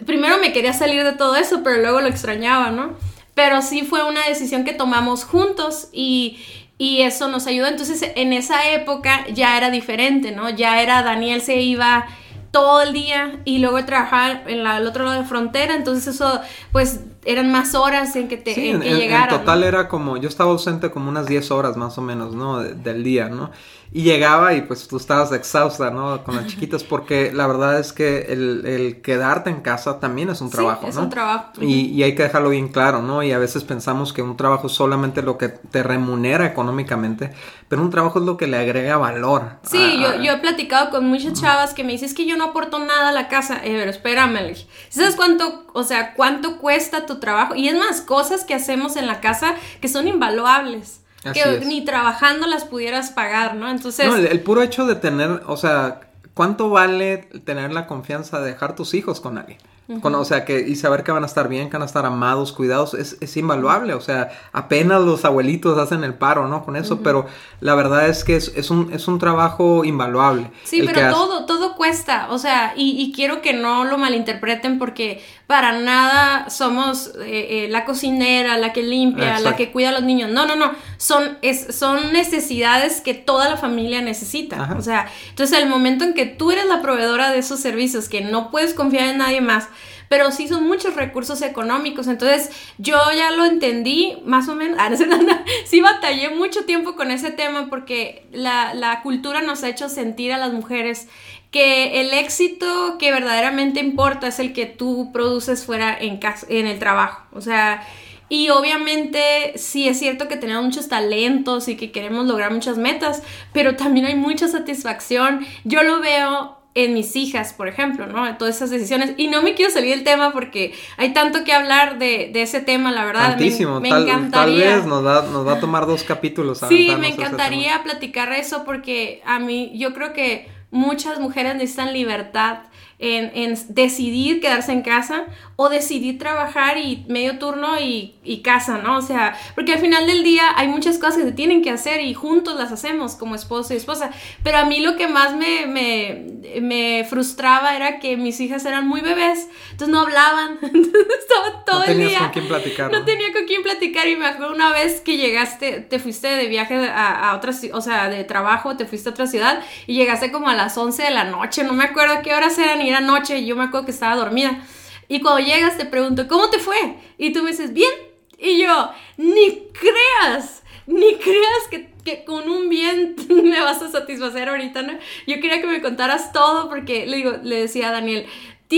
Primero 0.06 0.38
me 0.38 0.52
quería 0.52 0.72
salir 0.72 1.04
de 1.04 1.12
todo 1.12 1.36
eso, 1.36 1.62
pero 1.62 1.80
luego 1.80 2.00
lo 2.00 2.08
extrañaba, 2.08 2.70
¿no? 2.70 2.94
Pero 3.34 3.62
sí 3.62 3.82
fue 3.82 4.04
una 4.04 4.26
decisión 4.26 4.64
que 4.64 4.72
tomamos 4.72 5.24
juntos 5.24 5.88
y, 5.92 6.38
y 6.78 7.02
eso 7.02 7.28
nos 7.28 7.46
ayudó. 7.46 7.66
Entonces, 7.66 8.02
en 8.14 8.32
esa 8.32 8.70
época 8.72 9.26
ya 9.32 9.56
era 9.56 9.70
diferente, 9.70 10.32
¿no? 10.32 10.50
Ya 10.50 10.82
era 10.82 11.02
Daniel 11.02 11.40
se 11.40 11.56
iba 11.56 12.06
todo 12.50 12.82
el 12.82 12.92
día 12.92 13.40
y 13.44 13.58
luego 13.58 13.84
trabajar 13.84 14.44
en 14.46 14.62
la, 14.62 14.76
el 14.76 14.86
otro 14.86 15.04
lado 15.04 15.22
de 15.22 15.26
frontera, 15.26 15.74
entonces 15.74 16.14
eso, 16.14 16.40
pues, 16.70 17.00
eran 17.24 17.52
más 17.52 17.74
horas 17.74 18.16
en 18.16 18.28
que 18.28 18.36
te 18.36 18.54
Sí, 18.54 18.68
en 18.70 18.80
que 18.80 19.06
en- 19.14 19.28
total 19.28 19.62
era 19.64 19.88
como, 19.88 20.16
yo 20.16 20.28
estaba 20.28 20.50
ausente 20.50 20.90
como 20.90 21.08
unas 21.08 21.26
10 21.26 21.50
horas 21.50 21.76
más 21.76 21.96
o 21.98 22.02
menos, 22.02 22.34
¿no? 22.34 22.58
De- 22.60 22.74
del 22.74 23.04
día, 23.04 23.28
¿no? 23.28 23.50
Y 23.94 24.04
llegaba 24.04 24.54
y 24.54 24.62
pues 24.62 24.88
tú 24.88 24.96
estabas 24.96 25.32
exhausta, 25.32 25.90
¿no? 25.90 26.24
Con 26.24 26.34
las 26.34 26.46
chiquitas, 26.48 26.82
porque 26.82 27.30
la 27.32 27.46
verdad 27.46 27.78
es 27.78 27.92
que 27.92 28.22
el, 28.32 28.64
el 28.66 29.02
quedarte 29.02 29.50
en 29.50 29.60
casa 29.60 30.00
también 30.00 30.30
es 30.30 30.40
un 30.40 30.48
Sí, 30.48 30.56
trabajo, 30.56 30.86
es 30.88 30.96
¿no? 30.96 31.02
un 31.02 31.10
trabajo. 31.10 31.52
Y, 31.60 31.88
y 31.88 32.02
hay 32.02 32.14
que 32.14 32.22
dejarlo 32.22 32.48
bien 32.48 32.68
claro, 32.68 33.02
¿no? 33.02 33.22
Y 33.22 33.32
a 33.32 33.38
veces 33.38 33.64
pensamos 33.64 34.14
que 34.14 34.22
un 34.22 34.36
trabajo 34.38 34.66
es 34.68 34.72
solamente 34.72 35.20
lo 35.22 35.36
que 35.36 35.48
te 35.50 35.82
remunera 35.82 36.46
económicamente, 36.46 37.32
pero 37.68 37.82
un 37.82 37.90
trabajo 37.90 38.18
es 38.18 38.24
lo 38.24 38.38
que 38.38 38.46
le 38.46 38.56
agrega 38.56 38.96
valor. 38.96 39.58
Sí, 39.64 39.76
a- 39.78 40.16
yo, 40.16 40.22
yo 40.22 40.32
he 40.32 40.38
platicado 40.38 40.88
con 40.90 41.06
muchas 41.06 41.34
chavas 41.38 41.74
que 41.74 41.84
me 41.84 41.92
dicen, 41.92 42.06
es 42.08 42.14
que 42.14 42.24
yo 42.26 42.38
no 42.38 42.44
aporto 42.44 42.78
nada 42.78 43.10
a 43.10 43.12
la 43.12 43.28
casa. 43.28 43.56
Eh, 43.62 43.76
pero 43.78 43.90
espérame, 43.90 44.54
¿sabes 44.88 45.16
cuánto, 45.16 45.66
o 45.74 45.82
sea, 45.84 46.14
cuánto 46.14 46.56
cuesta 46.58 47.04
tu 47.04 47.11
trabajo? 47.18 47.54
Y 47.54 47.68
es 47.68 47.76
más, 47.76 48.00
cosas 48.00 48.44
que 48.44 48.54
hacemos 48.54 48.96
en 48.96 49.06
la 49.06 49.20
casa 49.20 49.54
que 49.80 49.88
son 49.88 50.08
invaluables. 50.08 51.00
Así 51.24 51.40
que 51.40 51.56
es. 51.56 51.66
ni 51.66 51.84
trabajando 51.84 52.46
las 52.46 52.64
pudieras 52.64 53.10
pagar, 53.10 53.54
¿no? 53.54 53.70
Entonces, 53.70 54.06
No, 54.06 54.16
el, 54.16 54.26
el 54.26 54.40
puro 54.40 54.62
hecho 54.62 54.86
de 54.86 54.96
tener, 54.96 55.42
o 55.46 55.56
sea, 55.56 56.00
¿cuánto 56.34 56.70
vale 56.70 57.18
tener 57.44 57.72
la 57.72 57.86
confianza 57.86 58.40
de 58.40 58.50
dejar 58.50 58.74
tus 58.74 58.94
hijos 58.94 59.20
con 59.20 59.38
alguien? 59.38 59.58
Con- 60.00 60.14
o 60.14 60.24
sea, 60.24 60.44
que 60.46 60.60
y 60.60 60.76
saber 60.76 61.02
que 61.02 61.12
van 61.12 61.22
a 61.22 61.26
estar 61.26 61.48
bien, 61.48 61.68
que 61.68 61.74
van 61.74 61.82
a 61.82 61.86
estar 61.86 62.06
amados, 62.06 62.52
cuidados, 62.52 62.94
es, 62.94 63.18
es 63.20 63.36
invaluable. 63.36 63.92
O 63.94 64.00
sea, 64.00 64.30
apenas 64.52 65.02
los 65.02 65.24
abuelitos 65.24 65.76
hacen 65.78 66.02
el 66.04 66.14
paro, 66.14 66.48
¿no? 66.48 66.64
Con 66.64 66.76
eso, 66.76 67.00
pero 67.02 67.26
la 67.60 67.74
verdad 67.74 68.08
es 68.08 68.24
que 68.24 68.36
es, 68.36 68.52
es 68.56 68.70
un, 68.70 68.90
es 68.92 69.06
un 69.08 69.18
trabajo 69.18 69.84
invaluable. 69.84 70.50
Sí, 70.64 70.80
el 70.80 70.86
que 70.88 70.94
pero 70.94 71.06
hace- 71.08 71.14
todo, 71.16 71.44
todo 71.46 71.74
cuesta, 71.76 72.28
o 72.30 72.38
sea, 72.38 72.72
y, 72.76 72.92
y 73.02 73.12
quiero 73.12 73.42
que 73.42 73.52
no 73.52 73.84
lo 73.84 73.98
malinterpreten 73.98 74.78
porque 74.78 75.22
para 75.46 75.72
nada 75.78 76.48
somos 76.48 77.08
eh, 77.20 77.64
eh, 77.64 77.68
la 77.68 77.84
cocinera, 77.84 78.56
la 78.56 78.72
que 78.72 78.82
limpia, 78.82 79.40
la 79.40 79.56
que 79.56 79.70
cuida 79.72 79.90
a 79.90 79.92
los 79.92 80.02
niños. 80.04 80.30
No, 80.30 80.46
no, 80.46 80.56
no, 80.56 80.70
son, 80.96 81.36
es, 81.42 81.76
son 81.76 82.12
necesidades 82.14 83.02
que 83.02 83.12
toda 83.12 83.50
la 83.50 83.56
familia 83.58 84.00
necesita. 84.00 84.62
Ajá. 84.62 84.76
O 84.78 84.82
sea, 84.82 85.06
entonces 85.28 85.58
el 85.58 85.68
momento 85.68 86.04
en 86.04 86.14
que 86.14 86.24
tú 86.24 86.50
eres 86.52 86.64
la 86.66 86.80
proveedora 86.80 87.30
de 87.30 87.38
esos 87.38 87.60
servicios, 87.60 88.08
que 88.08 88.22
no 88.22 88.50
puedes 88.50 88.72
confiar 88.72 89.08
en 89.08 89.18
nadie 89.18 89.42
más, 89.42 89.68
pero 90.08 90.30
sí 90.30 90.48
son 90.48 90.66
muchos 90.66 90.94
recursos 90.94 91.42
económicos. 91.42 92.06
Entonces, 92.06 92.50
yo 92.78 92.98
ya 93.16 93.30
lo 93.30 93.44
entendí, 93.44 94.16
más 94.24 94.48
o 94.48 94.54
menos. 94.54 94.78
Ah, 94.82 94.88
no. 94.90 95.18
Sí 95.64 95.80
batallé 95.80 96.30
mucho 96.30 96.64
tiempo 96.64 96.96
con 96.96 97.10
ese 97.10 97.30
tema 97.30 97.68
porque 97.70 98.26
la, 98.32 98.74
la 98.74 99.02
cultura 99.02 99.42
nos 99.42 99.62
ha 99.62 99.68
hecho 99.68 99.88
sentir 99.88 100.32
a 100.32 100.38
las 100.38 100.52
mujeres 100.52 101.08
que 101.52 102.00
el 102.00 102.14
éxito 102.14 102.96
que 102.98 103.12
verdaderamente 103.12 103.78
importa 103.78 104.26
es 104.26 104.38
el 104.38 104.52
que 104.52 104.66
tú 104.66 105.10
produces 105.12 105.64
fuera 105.64 105.96
en 105.96 106.16
casa, 106.16 106.46
en 106.48 106.66
el 106.66 106.78
trabajo. 106.78 107.26
O 107.32 107.40
sea, 107.42 107.86
y 108.32 108.48
obviamente 108.48 109.52
sí 109.56 109.86
es 109.86 109.98
cierto 109.98 110.26
que 110.26 110.38
tenemos 110.38 110.64
muchos 110.64 110.88
talentos 110.88 111.68
y 111.68 111.76
que 111.76 111.92
queremos 111.92 112.26
lograr 112.26 112.50
muchas 112.50 112.78
metas, 112.78 113.22
pero 113.52 113.76
también 113.76 114.06
hay 114.06 114.14
mucha 114.14 114.48
satisfacción. 114.48 115.46
Yo 115.64 115.82
lo 115.82 116.00
veo 116.00 116.61
en 116.74 116.94
mis 116.94 117.16
hijas, 117.16 117.52
por 117.52 117.68
ejemplo, 117.68 118.06
¿no? 118.06 118.36
Todas 118.38 118.56
esas 118.56 118.70
decisiones. 118.70 119.12
Y 119.16 119.28
no 119.28 119.42
me 119.42 119.54
quiero 119.54 119.70
salir 119.70 119.94
del 119.94 120.04
tema 120.04 120.32
porque 120.32 120.74
hay 120.96 121.12
tanto 121.12 121.44
que 121.44 121.52
hablar 121.52 121.98
de, 121.98 122.30
de 122.32 122.42
ese 122.42 122.60
tema, 122.60 122.92
la 122.92 123.04
verdad. 123.04 123.30
Tantísimo, 123.30 123.80
me, 123.80 123.90
tal, 123.90 124.06
tal 124.06 124.16
encantaría. 124.18 124.76
vez 124.76 124.86
nos 124.86 125.04
va, 125.04 125.22
nos 125.22 125.46
va 125.46 125.54
a 125.54 125.60
tomar 125.60 125.86
dos 125.86 126.02
capítulos. 126.02 126.60
Sí, 126.68 126.90
me 126.98 127.08
encantaría 127.08 127.82
platicar 127.82 128.32
eso 128.32 128.64
porque 128.64 129.20
a 129.26 129.38
mí 129.38 129.72
yo 129.74 129.92
creo 129.92 130.12
que 130.12 130.48
muchas 130.70 131.20
mujeres 131.20 131.54
necesitan 131.54 131.92
libertad 131.92 132.58
en, 133.02 133.32
en 133.34 133.58
decidir 133.74 134.40
quedarse 134.40 134.70
en 134.70 134.82
casa 134.82 135.24
o 135.56 135.68
decidir 135.68 136.18
trabajar 136.18 136.78
y 136.78 137.04
medio 137.08 137.36
turno 137.38 137.78
y, 137.80 138.14
y 138.22 138.42
casa, 138.42 138.78
¿no? 138.78 138.96
O 138.96 139.02
sea, 139.02 139.36
porque 139.56 139.72
al 139.74 139.80
final 139.80 140.06
del 140.06 140.22
día 140.22 140.44
hay 140.56 140.68
muchas 140.68 140.98
cosas 140.98 141.16
que 141.18 141.22
se 141.24 141.32
tienen 141.32 141.62
que 141.62 141.70
hacer 141.70 142.00
y 142.00 142.14
juntos 142.14 142.56
las 142.56 142.70
hacemos 142.70 143.16
como 143.16 143.34
esposo 143.34 143.74
y 143.74 143.76
esposa. 143.76 144.10
Pero 144.44 144.58
a 144.58 144.64
mí 144.66 144.78
lo 144.80 144.96
que 144.96 145.08
más 145.08 145.34
me, 145.34 145.66
me, 145.66 146.60
me 146.60 147.04
frustraba 147.10 147.74
era 147.74 147.98
que 147.98 148.16
mis 148.16 148.40
hijas 148.40 148.64
eran 148.66 148.86
muy 148.86 149.00
bebés, 149.00 149.48
entonces 149.72 149.88
no 149.88 150.00
hablaban, 150.02 150.58
entonces 150.62 151.06
estaba 151.20 151.64
todo 151.64 151.78
No 151.80 151.84
el 151.84 151.88
tenías 151.88 152.10
día. 152.10 152.18
con 152.20 152.28
quién 152.30 152.46
platicar. 152.46 152.92
No 152.92 153.00
¿no? 153.00 153.04
tenía 153.04 153.32
con 153.32 153.44
quién 153.46 153.62
platicar 153.64 154.06
y 154.06 154.14
me 154.14 154.26
acuerdo 154.26 154.54
una 154.54 154.70
vez 154.70 155.00
que 155.00 155.16
llegaste, 155.16 155.80
te 155.80 155.98
fuiste 155.98 156.28
de 156.28 156.46
viaje 156.46 156.76
a, 156.88 157.30
a 157.30 157.36
otra, 157.36 157.52
o 157.72 157.80
sea, 157.80 158.08
de 158.08 158.22
trabajo, 158.22 158.76
te 158.76 158.86
fuiste 158.86 159.08
a 159.08 159.12
otra 159.12 159.26
ciudad 159.26 159.60
y 159.88 159.94
llegaste 159.94 160.30
como 160.30 160.48
a 160.48 160.54
las 160.54 160.78
11 160.78 161.02
de 161.02 161.10
la 161.10 161.24
noche, 161.24 161.64
no 161.64 161.72
me 161.72 161.82
acuerdo 161.84 162.22
qué 162.22 162.32
horas 162.32 162.56
eran 162.58 162.80
y 162.80 162.91
noche 163.00 163.38
y 163.38 163.46
yo 163.46 163.56
me 163.56 163.64
acuerdo 163.64 163.86
que 163.86 163.92
estaba 163.92 164.16
dormida. 164.16 164.62
Y 165.08 165.20
cuando 165.20 165.44
llegas 165.44 165.76
te 165.76 165.84
pregunto, 165.84 166.26
¿cómo 166.28 166.50
te 166.50 166.58
fue? 166.58 166.96
Y 167.18 167.32
tú 167.32 167.42
me 167.42 167.50
dices, 167.50 167.72
bien. 167.72 167.92
Y 168.38 168.58
yo, 168.58 168.90
ni 169.18 169.68
creas, 169.72 170.62
ni 170.86 171.14
creas 171.16 171.68
que, 171.70 171.92
que 172.04 172.24
con 172.24 172.50
un 172.50 172.68
bien 172.68 173.14
me 173.28 173.60
vas 173.60 173.82
a 173.82 173.90
satisfacer 173.90 174.48
ahorita, 174.48 174.82
¿no? 174.82 174.94
Yo 175.26 175.36
quería 175.36 175.60
que 175.60 175.66
me 175.66 175.80
contaras 175.80 176.32
todo 176.32 176.68
porque 176.68 177.06
le 177.06 177.18
digo, 177.18 177.32
le 177.42 177.60
decía 177.60 177.88
a 177.88 177.92
Daniel, 177.92 178.26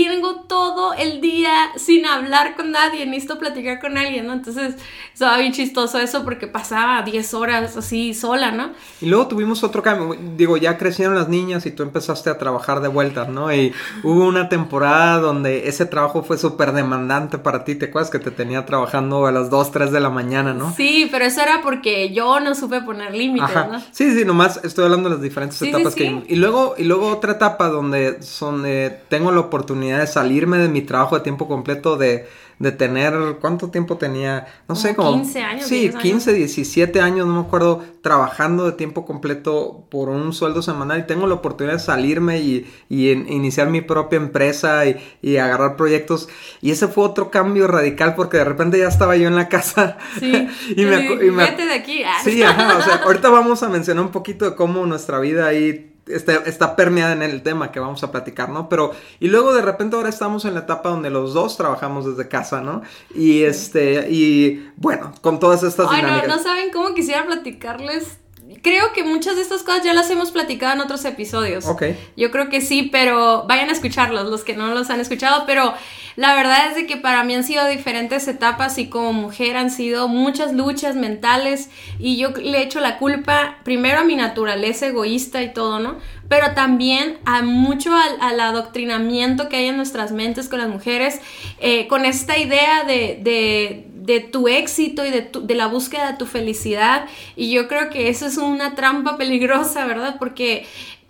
tengo 0.03 0.41
todo 0.47 0.93
el 0.93 1.21
día 1.21 1.71
sin 1.77 2.05
hablar 2.05 2.55
con 2.57 2.71
nadie, 2.71 3.05
necesito 3.05 3.39
platicar 3.39 3.79
con 3.79 3.97
alguien, 3.97 4.27
¿no? 4.27 4.33
Entonces, 4.33 4.75
estaba 5.13 5.37
bien 5.37 5.53
chistoso 5.53 5.99
eso 5.99 6.25
porque 6.25 6.47
pasaba 6.47 7.01
10 7.01 7.33
horas 7.33 7.77
así 7.77 8.13
sola, 8.13 8.51
¿no? 8.51 8.71
Y 8.99 9.05
luego 9.05 9.27
tuvimos 9.27 9.63
otro 9.63 9.81
cambio, 9.81 10.17
digo, 10.35 10.57
ya 10.57 10.77
crecieron 10.77 11.15
las 11.15 11.29
niñas 11.29 11.65
y 11.65 11.71
tú 11.71 11.83
empezaste 11.83 12.29
a 12.29 12.37
trabajar 12.37 12.81
de 12.81 12.89
vuelta, 12.89 13.25
¿no? 13.25 13.53
Y 13.53 13.73
hubo 14.03 14.25
una 14.25 14.49
temporada 14.49 15.19
donde 15.19 15.69
ese 15.69 15.85
trabajo 15.85 16.23
fue 16.23 16.37
súper 16.37 16.73
demandante 16.73 17.37
para 17.37 17.63
ti, 17.63 17.75
¿te 17.75 17.85
acuerdas 17.85 18.11
que 18.11 18.19
te 18.19 18.31
tenía 18.31 18.65
trabajando 18.65 19.25
a 19.25 19.31
las 19.31 19.49
2, 19.49 19.71
3 19.71 19.91
de 19.93 19.99
la 20.01 20.09
mañana, 20.09 20.53
¿no? 20.53 20.73
Sí, 20.75 21.07
pero 21.09 21.23
eso 21.23 21.41
era 21.41 21.61
porque 21.61 22.13
yo 22.13 22.41
no 22.41 22.53
supe 22.53 22.81
poner 22.81 23.15
límites, 23.15 23.55
¿no? 23.55 23.79
Sí, 23.91 24.13
sí, 24.13 24.25
nomás 24.25 24.59
estoy 24.63 24.83
hablando 24.83 25.07
de 25.07 25.15
las 25.15 25.23
diferentes 25.23 25.61
etapas 25.61 25.95
que... 25.95 26.23
Y 26.27 26.35
luego, 26.35 26.75
y 26.77 26.83
luego 26.83 27.07
otra 27.07 27.33
etapa 27.33 27.69
donde 27.69 28.21
son, 28.21 28.65
eh, 28.65 28.99
tengo 29.07 29.31
la 29.31 29.39
oportunidad 29.39 29.84
de 29.91 30.07
salirme 30.07 30.57
de 30.57 30.69
mi 30.69 30.81
trabajo 30.81 31.15
de 31.15 31.21
tiempo 31.21 31.47
completo, 31.47 31.97
de, 31.97 32.27
de 32.59 32.71
tener, 32.71 33.13
¿cuánto 33.41 33.69
tiempo 33.69 33.97
tenía? 33.97 34.47
No 34.67 34.75
sé, 34.75 34.95
como... 34.95 35.13
15 35.13 35.41
años. 35.41 35.67
Sí, 35.67 35.91
15, 36.01 36.33
17 36.33 37.01
años, 37.01 37.27
no 37.27 37.33
me 37.33 37.47
acuerdo, 37.47 37.83
trabajando 38.01 38.65
de 38.65 38.71
tiempo 38.73 39.05
completo 39.05 39.85
por 39.89 40.09
un 40.09 40.31
sueldo 40.33 40.61
semanal 40.61 40.99
y 40.99 41.03
tengo 41.03 41.27
la 41.27 41.35
oportunidad 41.35 41.75
de 41.75 41.79
salirme 41.79 42.39
y, 42.39 42.71
y 42.87 43.11
iniciar 43.11 43.69
mi 43.69 43.81
propia 43.81 44.17
empresa 44.17 44.85
y, 44.85 44.97
y, 45.21 45.37
agarrar 45.37 45.75
proyectos. 45.75 46.29
Y 46.61 46.71
ese 46.71 46.87
fue 46.87 47.03
otro 47.03 47.29
cambio 47.29 47.67
radical 47.67 48.15
porque 48.15 48.37
de 48.37 48.45
repente 48.45 48.77
ya 48.77 48.87
estaba 48.87 49.17
yo 49.17 49.27
en 49.27 49.35
la 49.35 49.49
casa. 49.49 49.97
Sí. 50.19 50.47
y 50.75 50.85
me, 50.85 51.05
y 51.05 51.31
me, 51.31 51.51
de 51.51 51.73
aquí. 51.73 52.03
Ah. 52.03 52.19
Sí, 52.23 52.41
ajá, 52.41 52.77
o 52.77 52.81
sea, 52.81 52.95
ahorita 53.03 53.29
vamos 53.29 53.63
a 53.63 53.69
mencionar 53.69 54.05
un 54.05 54.11
poquito 54.11 54.49
de 54.49 54.55
cómo 54.55 54.85
nuestra 54.85 55.19
vida 55.19 55.47
ahí 55.47 55.94
está, 56.07 56.35
está, 56.45 56.75
permeada 56.75 57.13
en 57.13 57.21
el 57.21 57.41
tema 57.43 57.71
que 57.71 57.79
vamos 57.79 58.03
a 58.03 58.11
platicar, 58.11 58.49
¿no? 58.49 58.69
Pero, 58.69 58.91
y 59.19 59.27
luego 59.27 59.53
de 59.53 59.61
repente 59.61 59.95
ahora 59.95 60.09
estamos 60.09 60.45
en 60.45 60.53
la 60.53 60.61
etapa 60.61 60.89
donde 60.89 61.09
los 61.09 61.33
dos 61.33 61.57
trabajamos 61.57 62.05
desde 62.05 62.29
casa, 62.29 62.61
¿no? 62.61 62.81
Y 63.13 63.43
este, 63.43 64.09
y 64.09 64.69
bueno, 64.77 65.13
con 65.21 65.39
todas 65.39 65.63
estas 65.63 65.87
Ay, 65.89 66.01
no, 66.01 66.27
no 66.27 66.39
saben 66.39 66.71
cómo 66.71 66.93
quisiera 66.93 67.25
platicarles 67.25 68.19
creo 68.61 68.93
que 68.93 69.03
muchas 69.03 69.35
de 69.35 69.41
estas 69.41 69.63
cosas 69.63 69.83
ya 69.83 69.93
las 69.93 70.09
hemos 70.09 70.31
platicado 70.31 70.73
en 70.73 70.81
otros 70.81 71.03
episodios. 71.05 71.65
Ok. 71.65 71.83
Yo 72.15 72.31
creo 72.31 72.49
que 72.49 72.61
sí, 72.61 72.89
pero 72.91 73.45
vayan 73.47 73.69
a 73.69 73.71
escucharlos, 73.71 74.29
los 74.29 74.43
que 74.43 74.55
no 74.55 74.73
los 74.73 74.89
han 74.89 74.99
escuchado, 74.99 75.45
pero 75.45 75.73
la 76.15 76.35
verdad 76.35 76.69
es 76.69 76.75
de 76.75 76.85
que 76.85 76.97
para 76.97 77.23
mí 77.23 77.35
han 77.35 77.43
sido 77.43 77.67
diferentes 77.67 78.27
etapas 78.27 78.77
y 78.77 78.87
como 78.87 79.13
mujer 79.13 79.57
han 79.57 79.69
sido 79.69 80.07
muchas 80.07 80.53
luchas 80.53 80.95
mentales 80.95 81.69
y 81.99 82.17
yo 82.17 82.29
le 82.29 82.61
echo 82.61 82.79
la 82.79 82.97
culpa 82.97 83.57
primero 83.63 83.99
a 83.99 84.03
mi 84.03 84.15
naturaleza 84.15 84.87
egoísta 84.87 85.41
y 85.41 85.53
todo, 85.53 85.79
¿no? 85.79 85.97
Pero 86.29 86.53
también 86.53 87.17
a 87.25 87.41
mucho 87.41 87.93
al, 87.93 88.39
adoctrinamiento 88.39 89.49
que 89.49 89.57
hay 89.57 89.65
en 89.67 89.77
nuestras 89.77 90.11
mentes 90.11 90.49
con 90.49 90.59
las 90.59 90.69
mujeres, 90.69 91.19
eh, 91.59 91.87
con 91.87 92.05
esta 92.05 92.37
idea 92.37 92.83
de 92.83 93.19
de 93.21 93.84
tu 94.31 94.47
éxito 94.47 95.05
y 95.05 95.11
de, 95.11 95.29
de, 95.41 95.55
la 95.55 95.67
búsqueda 95.67 96.11
de 96.11 96.17
tu 96.17 96.25
felicidad. 96.25 97.07
Y 97.35 97.51
yo 97.51 97.67
creo 97.67 97.89
que 97.89 98.09
eso 98.09 98.25
es 98.25 98.37
una 98.37 98.75
trampa 98.75 99.17
peligrosa, 99.17 99.85
¿verdad? 99.85 100.17
Porque 100.19 100.65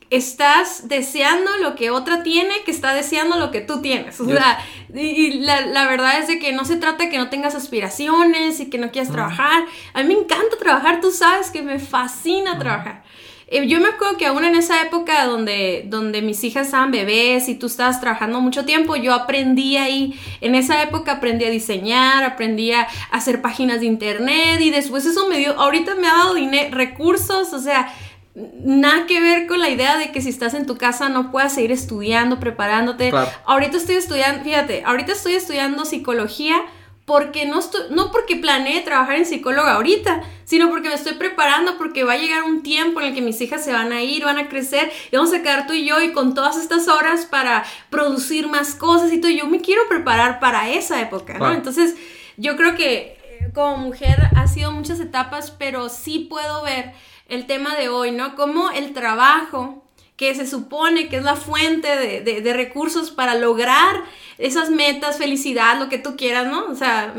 estás 0.09 0.87
deseando 0.87 1.57
lo 1.61 1.75
que 1.75 1.89
otra 1.89 2.23
tiene, 2.23 2.63
que 2.63 2.71
está 2.71 2.93
deseando 2.93 3.37
lo 3.37 3.51
que 3.51 3.61
tú 3.61 3.81
tienes. 3.81 4.19
O 4.19 4.25
sea, 4.25 4.59
y, 4.93 5.39
la, 5.39 5.87
verdad 5.87 6.19
es 6.19 6.27
de 6.27 6.39
que 6.39 6.53
no 6.53 6.65
se 6.65 6.77
trata 6.77 7.05
de 7.05 7.09
que 7.09 7.17
no 7.17 7.29
tengas 7.29 7.55
aspiraciones 7.55 8.59
y 8.59 8.69
que 8.69 8.77
no 8.77 8.91
quieras 8.91 9.11
trabajar. 9.11 9.65
A 9.93 10.03
mí 10.03 10.13
me 10.13 10.21
encanta 10.21 10.57
trabajar, 10.59 11.01
tú 11.01 11.11
sabes 11.11 11.49
que 11.49 11.61
me 11.61 11.79
fascina 11.79 12.57
trabajar. 12.59 13.03
Eh, 13.47 13.67
yo 13.67 13.79
me 13.79 13.89
acuerdo 13.89 14.17
que 14.17 14.25
aún 14.25 14.43
en 14.43 14.55
esa 14.55 14.81
época 14.81 15.25
donde, 15.25 15.85
donde 15.87 16.21
mis 16.21 16.43
hijas 16.43 16.65
estaban 16.65 16.91
bebés 16.91 17.47
y 17.47 17.55
tú 17.55 17.67
estabas 17.67 18.01
trabajando 18.01 18.41
mucho 18.41 18.65
tiempo, 18.65 18.95
yo 18.95 19.13
aprendí 19.13 19.77
ahí, 19.77 20.19
en 20.41 20.55
esa 20.55 20.81
época 20.81 21.13
aprendí 21.13 21.45
a 21.45 21.51
diseñar, 21.51 22.23
aprendí 22.23 22.71
a 22.71 22.87
hacer 23.11 23.41
páginas 23.41 23.81
de 23.81 23.85
internet 23.85 24.61
y 24.61 24.71
después 24.71 25.05
eso 25.05 25.27
me 25.27 25.37
dio, 25.37 25.59
ahorita 25.59 25.95
me 25.95 26.07
ha 26.07 26.13
dado 26.13 26.33
dinero, 26.33 26.75
recursos, 26.75 27.53
o 27.53 27.59
sea, 27.59 27.93
nada 28.33 29.05
que 29.05 29.21
ver 29.21 29.47
con 29.47 29.59
la 29.59 29.69
idea 29.69 29.97
de 29.97 30.11
que 30.11 30.21
si 30.21 30.29
estás 30.29 30.53
en 30.55 30.65
tu 30.65 30.77
casa 30.77 31.07
no 31.09 31.31
puedas 31.31 31.53
seguir 31.53 31.71
estudiando, 31.71 32.39
preparándote. 32.39 33.11
Ahorita 33.45 33.77
estoy 33.77 33.95
estudiando, 33.95 34.43
fíjate, 34.43 34.83
ahorita 34.85 35.13
estoy 35.13 35.33
estudiando 35.33 35.85
psicología 35.85 36.61
porque 37.05 37.45
no, 37.45 37.59
estoy, 37.59 37.83
no 37.91 38.11
porque 38.11 38.35
planeé 38.35 38.81
trabajar 38.81 39.15
en 39.15 39.25
psicóloga 39.25 39.73
ahorita, 39.73 40.23
sino 40.43 40.69
porque 40.69 40.89
me 40.89 40.95
estoy 40.95 41.13
preparando 41.13 41.77
porque 41.77 42.03
va 42.03 42.13
a 42.13 42.17
llegar 42.17 42.43
un 42.43 42.63
tiempo 42.63 42.99
en 42.99 43.07
el 43.07 43.13
que 43.13 43.21
mis 43.21 43.39
hijas 43.41 43.63
se 43.63 43.71
van 43.71 43.91
a 43.91 44.01
ir, 44.01 44.25
van 44.25 44.39
a 44.39 44.49
crecer 44.49 44.91
y 45.11 45.15
vamos 45.15 45.31
a 45.31 45.43
quedar 45.43 45.67
tú 45.67 45.73
y 45.73 45.85
yo 45.85 46.01
y 46.01 46.13
con 46.13 46.33
todas 46.33 46.57
estas 46.57 46.87
horas 46.87 47.25
para 47.25 47.63
producir 47.91 48.47
más 48.47 48.73
cosas 48.73 49.13
y 49.13 49.21
todo. 49.21 49.29
Yo 49.31 49.45
me 49.45 49.61
quiero 49.61 49.87
preparar 49.87 50.39
para 50.39 50.69
esa 50.69 50.99
época, 50.99 51.37
¿no? 51.37 51.51
Entonces, 51.51 51.95
yo 52.37 52.57
creo 52.57 52.75
que 52.75 53.17
eh, 53.23 53.51
como 53.53 53.77
mujer 53.77 54.17
ha 54.35 54.47
sido 54.47 54.71
muchas 54.71 54.99
etapas, 54.99 55.51
pero 55.51 55.89
sí 55.89 56.27
puedo 56.27 56.63
ver 56.63 56.93
el 57.27 57.45
tema 57.45 57.75
de 57.75 57.89
hoy, 57.89 58.11
¿no? 58.11 58.35
Como 58.35 58.71
el 58.71 58.93
trabajo 58.93 59.85
que 60.17 60.33
se 60.33 60.47
supone 60.47 61.09
que 61.09 61.17
es 61.17 61.23
la 61.23 61.35
fuente 61.35 61.89
de, 62.21 62.53
recursos 62.53 63.11
para 63.11 63.35
lograr 63.35 64.01
esas 64.37 64.69
metas, 64.69 65.17
felicidad, 65.17 65.79
lo 65.79 65.89
que 65.89 65.97
tú 65.97 66.15
quieras, 66.17 66.47
¿no? 66.47 66.65
O 66.65 66.75
sea, 66.75 67.13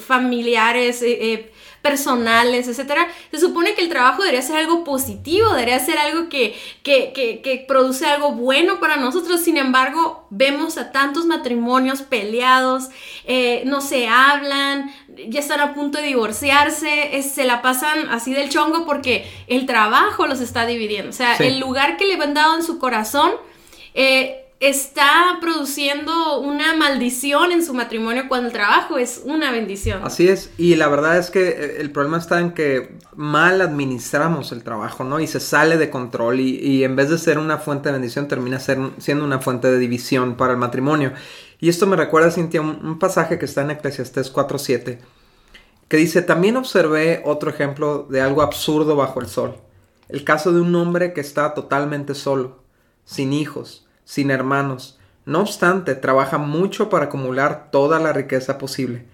familiares, 0.00 1.02
eh, 1.02 1.32
eh, 1.32 1.52
personales, 1.82 2.66
etcétera. 2.66 3.06
Se 3.30 3.38
supone 3.38 3.74
que 3.74 3.82
el 3.82 3.88
trabajo 3.88 4.22
debería 4.22 4.42
ser 4.42 4.56
algo 4.56 4.82
positivo, 4.82 5.50
debería 5.50 5.78
ser 5.78 5.98
algo 5.98 6.28
que, 6.28 6.56
que, 6.82 7.64
produce 7.68 8.06
algo 8.06 8.32
bueno 8.32 8.80
para 8.80 8.96
nosotros. 8.96 9.40
Sin 9.40 9.56
embargo, 9.56 10.26
vemos 10.30 10.76
a 10.78 10.90
tantos 10.90 11.26
matrimonios 11.26 12.02
peleados, 12.02 12.88
eh, 13.24 13.62
no 13.64 13.80
se 13.80 14.08
hablan, 14.08 14.92
ya 15.28 15.38
están 15.38 15.60
a 15.60 15.74
punto 15.74 15.98
de 15.98 16.08
divorciarse, 16.08 17.22
se 17.22 17.44
la 17.44 17.62
pasan 17.62 18.08
así 18.10 18.34
del 18.34 18.48
chongo 18.48 18.84
porque 18.84 19.30
el 19.46 19.66
trabajo 19.66 20.26
los 20.26 20.40
está 20.40 20.66
dividiendo. 20.66 21.10
O 21.10 21.14
sea, 21.14 21.36
el 21.36 21.60
lugar 21.60 21.96
que 21.96 22.06
le 22.06 22.14
han 22.14 22.34
dado 22.34 22.56
en 22.56 22.64
su 22.64 22.78
corazón 22.78 23.30
eh, 23.94 24.47
está 24.60 25.38
produciendo 25.40 26.40
una 26.40 26.74
maldición 26.74 27.52
en 27.52 27.64
su 27.64 27.74
matrimonio 27.74 28.24
cuando 28.28 28.48
el 28.48 28.52
trabajo 28.52 28.98
es 28.98 29.22
una 29.24 29.52
bendición. 29.52 30.00
Así 30.02 30.28
es, 30.28 30.50
y 30.58 30.74
la 30.74 30.88
verdad 30.88 31.16
es 31.18 31.30
que 31.30 31.48
eh, 31.48 31.76
el 31.80 31.92
problema 31.92 32.18
está 32.18 32.40
en 32.40 32.52
que 32.52 32.96
mal 33.14 33.60
administramos 33.60 34.50
el 34.50 34.64
trabajo, 34.64 35.04
¿no? 35.04 35.20
Y 35.20 35.28
se 35.28 35.38
sale 35.38 35.76
de 35.76 35.90
control 35.90 36.40
y, 36.40 36.82
en 36.82 36.96
vez 36.96 37.08
de 37.08 37.18
ser 37.18 37.38
una 37.38 37.58
fuente 37.58 37.88
de 37.88 37.92
bendición 37.92 38.26
termina 38.26 38.58
siendo 38.58 39.24
una 39.24 39.38
fuente 39.38 39.70
de 39.70 39.78
división 39.78 40.36
para 40.36 40.52
el 40.52 40.58
matrimonio. 40.58 41.12
Y 41.60 41.68
esto 41.68 41.86
me 41.86 41.96
recuerda, 41.96 42.30
Cintia, 42.30 42.60
un, 42.60 42.98
pasaje 42.98 43.38
que 43.38 43.44
está 43.44 43.62
en 43.62 43.72
Eclesiastés 43.72 44.32
4.7, 44.32 44.98
que 45.88 45.96
dice, 45.96 46.22
también 46.22 46.56
observé 46.56 47.22
otro 47.24 47.50
ejemplo 47.50 48.06
de 48.10 48.20
algo 48.20 48.42
absurdo 48.42 48.96
bajo 48.96 49.20
el 49.20 49.28
sol. 49.28 49.56
El 50.08 50.24
caso 50.24 50.52
de 50.52 50.60
un 50.60 50.74
hombre 50.74 51.12
que 51.12 51.20
está 51.20 51.54
totalmente 51.54 52.14
solo, 52.14 52.62
sin 53.04 53.32
hijos, 53.32 53.87
sin 54.08 54.30
hermanos. 54.30 54.98
No 55.26 55.40
obstante, 55.40 55.94
trabaja 55.94 56.38
mucho 56.38 56.88
para 56.88 57.04
acumular 57.04 57.68
toda 57.70 57.98
la 57.98 58.14
riqueza 58.14 58.56
posible. 58.56 59.04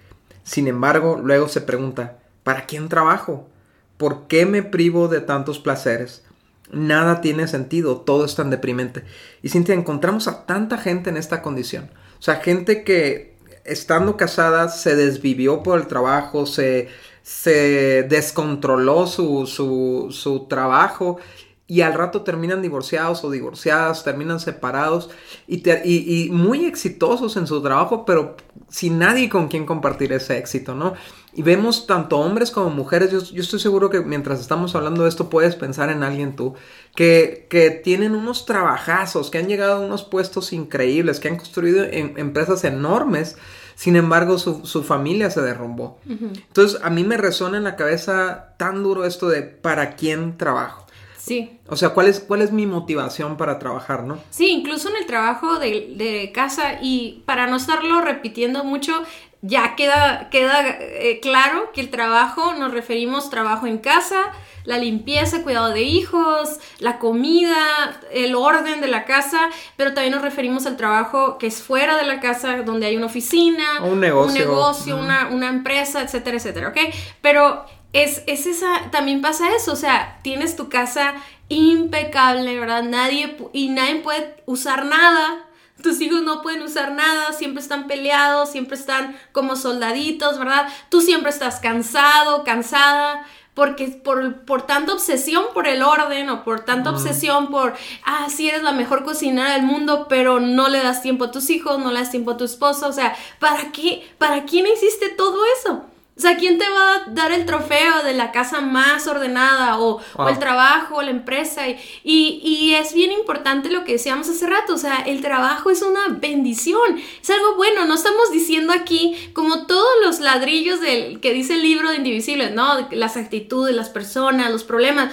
Sin 0.45 0.69
embargo, 0.69 1.21
luego 1.21 1.49
se 1.49 1.61
pregunta, 1.61 2.19
¿para 2.45 2.67
quién 2.67 2.89
trabajo? 2.89 3.49
¿Por 3.97 4.29
qué 4.29 4.47
me 4.47 4.63
privo 4.63 5.09
de 5.09 5.21
tantos 5.21 5.59
placeres? 5.59 6.23
Nada 6.71 7.21
tiene 7.21 7.49
sentido, 7.49 8.03
todo 8.03 8.25
es 8.25 8.37
tan 8.37 8.51
deprimente. 8.51 9.03
Y 9.43 9.49
Cintia, 9.49 9.75
encontramos 9.75 10.29
a 10.29 10.47
tanta 10.47 10.79
gente 10.79 11.11
en 11.11 11.17
esta 11.17 11.43
condición. 11.43 11.91
O 12.21 12.23
sea, 12.23 12.37
gente 12.37 12.85
que 12.85 13.35
estando 13.65 14.17
casada 14.17 14.69
se 14.69 14.95
desvivió 14.95 15.65
por 15.65 15.81
el 15.81 15.89
trabajo, 15.89 16.47
se, 16.47 16.87
se 17.25 18.05
descontroló 18.09 19.09
su, 19.09 19.49
su, 19.49 20.13
su 20.13 20.47
trabajo 20.47 21.19
y 21.67 21.81
al 21.81 21.95
rato 21.95 22.23
terminan 22.23 22.61
divorciados 22.61 23.25
o 23.25 23.31
divorciadas, 23.31 24.05
terminan 24.05 24.39
separados 24.39 25.09
y, 25.47 25.63
y, 25.83 26.31
muy 26.31 26.67
exitosos 26.67 27.39
en 27.39 27.47
su 27.47 27.63
trabajo, 27.63 28.05
pero 28.05 28.37
sin 28.69 28.99
nadie 28.99 29.31
con 29.31 29.49
quien 29.49 29.65
compartir 29.65 30.13
ese 30.13 30.37
éxito, 30.37 30.75
¿no? 30.75 30.93
Y 31.33 31.43
vemos 31.43 31.87
tanto 31.87 32.19
hombres 32.19 32.51
como 32.51 32.69
mujeres, 32.69 33.11
yo, 33.11 33.21
yo, 33.23 33.43
estoy 33.43 33.61
seguro 33.61 33.89
que 33.89 34.01
mientras 34.01 34.41
estamos 34.41 34.75
hablando 34.75 35.05
de 35.05 35.09
esto 35.09 35.31
puedes 35.31 35.57
pensar 35.57 35.89
en 35.89 36.03
alguien 36.03 36.37
tú, 36.37 36.55
que, 36.95 37.47
que 37.49 37.71
tienen 37.71 38.15
unos 38.15 38.45
trabajazos, 38.45 39.31
que 39.31 39.39
han 39.39 39.49
llegado 39.49 39.77
a 39.77 39.87
unos 39.87 40.05
puestos 40.05 40.53
increíbles, 40.53 41.19
que 41.19 41.29
han 41.29 41.37
construido 41.37 41.83
empresas 41.83 42.63
enormes, 42.65 43.39
sin 43.75 43.97
embargo 43.97 44.39
su, 44.39 44.67
su 44.67 44.85
familia 44.85 45.31
se 45.31 45.41
derrumbó. 45.41 45.99
Entonces 46.07 46.79
a 46.83 46.91
mí 46.91 47.05
me 47.05 47.17
resuena 47.17 47.57
en 47.57 47.65
la 47.65 47.75
cabeza 47.75 48.55
tan 48.59 48.83
duro 48.83 49.07
esto 49.07 49.29
de 49.29 49.43
¿para 49.43 49.97
quién 49.97 50.37
trabajo? 50.37 50.84
Sí. 51.25 51.59
O 51.69 51.77
sea, 51.77 51.91
¿cuál 51.91 52.09
es, 52.09 52.21
cuál 52.21 52.43
es 52.43 52.53
mi 52.53 52.67
motivación 52.67 53.39
para 53.39 53.59
trabajar, 53.59 54.05
no? 54.05 54.19
Sí, 54.29 54.51
incluso 54.51 54.91
en 54.91 54.97
el 54.97 55.07
trabajo 55.07 55.59
de, 55.59 56.31
casa 56.35 56.81
y 56.83 57.23
para 57.25 57.47
no 57.47 57.57
estarlo 57.57 58.03
repitiendo 58.03 58.63
mucho, 58.63 58.93
ya 59.41 59.75
queda, 59.75 60.29
queda 60.29 60.77
eh, 60.81 61.21
claro 61.23 61.73
que 61.73 61.81
el 61.81 61.89
trabajo, 61.89 62.53
nos 62.53 62.73
referimos 62.75 63.31
trabajo 63.31 63.67
en 63.67 63.79
casa, 63.79 64.33
la 64.65 64.77
limpieza, 64.77 65.43
cuidado 65.43 65.71
de 65.71 65.83
hijos, 65.83 66.61
la 66.79 66.99
comida, 66.99 67.99
el 68.13 68.35
orden 68.35 68.83
de 68.83 68.89
la 68.89 69.07
casa, 69.07 69.49
pero 69.77 69.95
también 69.95 70.13
nos 70.13 70.23
referimos 70.23 70.67
al 70.67 70.77
trabajo 70.77 71.39
que 71.39 71.47
es 71.47 71.63
fuera 71.63 71.97
de 71.97 72.05
la 72.05 72.21
casa, 72.21 72.61
donde 72.67 72.85
hay 72.85 72.99
una 72.99 73.07
oficina, 73.07 73.83
un 73.83 73.99
negocio, 73.99 74.43
un 74.43 74.49
negocio 74.51 74.97
una, 74.99 75.29
una, 75.29 75.49
empresa, 75.49 76.03
etcétera, 76.03 76.37
etcétera, 76.37 76.69
¿ok? 76.69 76.79
Pero 77.23 77.65
es, 77.95 78.23
es 78.27 78.47
esa, 78.47 78.91
también 78.91 79.23
pasa 79.23 79.55
eso, 79.57 79.73
o 79.73 79.77
sea, 79.77 80.19
tienes 80.23 80.57
tu 80.57 80.69
casa 80.69 81.15
impecable, 81.49 82.59
¿verdad? 82.59 82.83
Nadie, 82.83 83.37
y 83.55 83.69
nadie 83.69 83.97
puede 83.97 84.37
usar 84.45 84.85
nada 84.85 85.47
tus 85.83 86.01
hijos 86.01 86.23
no 86.23 86.41
pueden 86.41 86.63
usar 86.63 86.93
nada, 86.93 87.33
siempre 87.33 87.63
están 87.63 87.87
peleados, 87.87 88.51
siempre 88.51 88.77
están 88.77 89.17
como 89.33 89.55
soldaditos, 89.55 90.39
¿verdad? 90.39 90.67
Tú 90.89 91.01
siempre 91.03 91.31
estás 91.31 91.61
cansado, 91.61 92.43
cansada, 92.43 93.27
porque 93.53 93.89
por, 93.89 94.45
por 94.45 94.63
tanta 94.63 94.95
obsesión 94.95 95.45
por 95.53 95.69
el 95.69 95.83
orden 95.83 96.31
o 96.31 96.43
por 96.43 96.65
tanta 96.65 96.91
obsesión 96.91 97.51
por, 97.51 97.75
ah, 98.05 98.29
sí 98.31 98.49
eres 98.49 98.63
la 98.63 98.73
mejor 98.73 99.05
cocinera 99.05 99.53
del 99.53 99.63
mundo, 99.63 100.07
pero 100.09 100.41
no 100.41 100.69
le 100.69 100.83
das 100.83 101.03
tiempo 101.03 101.25
a 101.25 101.31
tus 101.31 101.51
hijos, 101.51 101.79
no 101.79 101.93
le 101.93 102.01
das 102.01 102.11
tiempo 102.11 102.33
a 102.33 102.37
tu 102.37 102.45
esposa, 102.45 102.89
o 102.89 102.93
sea, 102.93 103.15
¿para 103.39 103.71
qué? 103.71 104.11
¿Para 104.19 104.45
quién 104.45 104.67
hiciste 104.67 105.11
todo 105.11 105.39
eso? 105.61 105.85
O 106.17 106.21
sea, 106.21 106.37
¿quién 106.37 106.59
te 106.59 106.69
va 106.69 106.95
a 106.95 107.05
dar 107.09 107.33
el 107.33 107.45
trofeo 107.45 108.05
de 108.05 108.15
la 108.15 108.31
casa 108.31 108.61
más 108.61 109.09
ordenada 109.09 109.81
o, 109.81 110.01
el 110.29 110.39
trabajo 110.39 110.97
o 110.97 111.03
la 111.03 111.11
empresa? 111.11 111.69
Y, 111.69 111.81
y, 112.05 112.75
es 112.75 112.95
bien 112.95 113.11
importante 113.11 113.69
lo 113.69 113.85
que 113.85 113.93
decíamos 113.93 114.29
hace 114.29 114.47
rato, 114.47 114.75
o 114.75 114.79
sea, 114.79 114.99
el 115.07 115.23
trabajo 115.23 115.71
es 115.71 115.83
una 115.83 116.07
bendición, 116.21 116.99
es 117.21 117.31
algo 117.31 117.57
bueno, 117.57 117.85
no 117.87 117.95
estamos 117.95 118.31
diciendo 118.31 118.73
aquí 118.73 119.31
como 119.33 119.67
todos 119.67 119.91
los 120.05 120.21
ladrillos 120.21 120.81
del 120.81 121.19
que 121.19 121.33
dice 121.33 121.55
el 121.55 121.63
libro 121.63 121.91
de 121.91 121.97
Indivisibles, 121.97 122.53
¿no? 122.53 122.87
Las 122.93 123.17
actitudes, 123.17 123.75
las 123.75 123.91
personas, 123.91 124.53
los 124.53 124.63
problemas. 124.63 125.13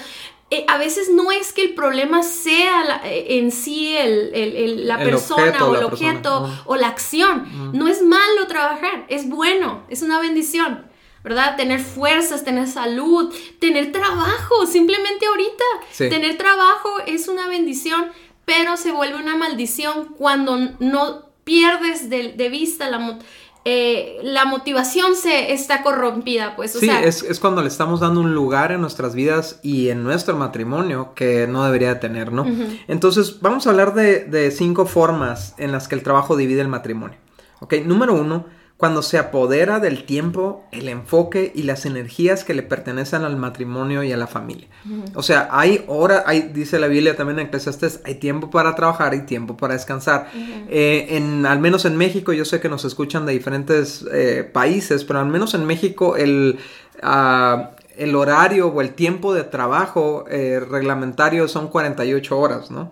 Eh, 0.52 0.66
a 0.68 0.78
veces 0.78 1.10
no 1.10 1.32
es 1.32 1.52
que 1.52 1.64
el 1.64 1.74
problema 1.74 2.22
sea 2.22 3.02
eh, 3.06 3.38
en 3.40 3.52
sí 3.52 3.96
el, 3.96 4.86
la 4.86 5.00
persona 5.00 5.66
o 5.66 5.76
el 5.76 5.84
objeto 5.84 6.48
o 6.66 6.76
la 6.76 6.90
acción. 6.90 7.72
No 7.74 7.88
es 7.88 8.04
malo 8.04 8.46
trabajar, 8.48 9.06
es 9.08 9.28
bueno, 9.28 9.84
es 9.90 10.04
una 10.04 10.20
bendición. 10.20 10.91
¿Verdad? 11.24 11.56
Tener 11.56 11.80
fuerzas, 11.80 12.44
tener 12.44 12.68
salud, 12.68 13.34
tener 13.60 13.92
trabajo, 13.92 14.66
simplemente 14.66 15.26
ahorita. 15.26 15.64
Tener 15.98 16.38
trabajo 16.38 16.90
es 17.06 17.28
una 17.28 17.48
bendición, 17.48 18.08
pero 18.46 18.78
se 18.78 18.92
vuelve 18.92 19.18
una 19.18 19.38
maldición 19.38 20.16
cuando 20.18 20.58
no 20.80 21.32
pierdes 21.44 22.10
de, 22.10 22.50
vista 22.50 22.90
la, 22.90 23.20
eh, 23.66 24.20
la 24.24 24.46
motivación 24.46 25.16
se 25.16 25.54
está 25.54 25.84
corrompida, 25.84 26.56
pues. 26.56 26.72
sí, 26.74 26.90
es, 26.90 27.40
cuando 27.40 27.62
le 27.62 27.68
estamos 27.68 28.00
dando 28.00 28.22
un 28.22 28.34
lugar 28.34 28.72
en 28.72 28.82
nuestras 28.82 29.14
vidas 29.14 29.60
y 29.62 29.90
en 29.90 30.04
nuestro 30.04 30.36
matrimonio 30.36 31.14
que 31.16 31.48
no 31.48 31.64
debería 31.64 32.00
tener, 32.00 32.32
¿no? 32.32 32.46
Entonces, 32.88 33.42
vamos 33.42 33.68
a 33.68 33.72
hablar 33.72 33.94
de, 33.94 34.26
de 34.26 34.52
cinco 34.52 34.86
formas 34.86 35.54
en 35.58 35.72
las 35.72 35.88
que 35.88 35.96
el 35.96 36.04
trabajo 36.04 36.36
divide 36.36 36.62
el 36.62 36.68
matrimonio. 36.68 37.18
¿Ok? 37.60 37.76
Número 37.86 38.16
uno, 38.16 38.46
cuando 38.82 39.04
se 39.04 39.20
apodera 39.20 39.80
del 39.80 40.06
tiempo, 40.06 40.64
el 40.72 40.90
enfoque 40.90 41.52
y 41.54 41.62
las 41.62 41.86
energías 41.86 42.44
que 42.44 42.56
le 42.56 42.64
pertenecen 42.64 43.24
al 43.24 43.38
matrimonio 43.38 44.02
y 44.02 44.12
a 44.12 44.18
la 44.18 44.26
familia. 44.26 44.70
O 45.14 45.22
sea, 45.22 45.50
hay 45.52 45.86
hora, 45.86 46.24
hay, 46.26 46.50
dice 46.52 46.80
la 46.80 46.88
Biblia 46.88 47.16
también 47.16 47.38
en 47.38 47.46
Eclesiastes, 47.46 48.02
hay 48.06 48.16
tiempo 48.16 48.50
para 48.50 48.74
trabajar 48.74 49.14
y 49.14 49.22
tiempo 49.22 49.56
para 49.56 49.76
descansar. 49.76 50.32
Eh, 50.34 51.10
en, 51.12 51.46
al 51.46 51.60
menos 51.60 51.86
en 51.86 51.96
México, 51.96 52.34
yo 52.34 52.44
sé 52.44 52.60
que 52.60 52.70
nos 52.70 52.84
escuchan 52.84 53.28
de 53.28 53.34
diferentes 53.34 54.04
eh, 54.12 54.50
países, 54.52 55.04
pero 55.04 55.20
al 55.20 55.28
menos 55.28 55.54
en 55.54 55.68
México 55.68 56.18
el... 56.18 56.58
Ah, 57.04 57.74
el 57.98 58.16
horario 58.16 58.70
o 58.70 58.82
el 58.82 58.94
tiempo 58.94 59.34
de 59.34 59.44
trabajo 59.44 60.24
eh, 60.28 60.60
reglamentario 60.60 61.48
son 61.48 61.68
48 61.68 62.40
horas, 62.40 62.72
¿no? 62.72 62.90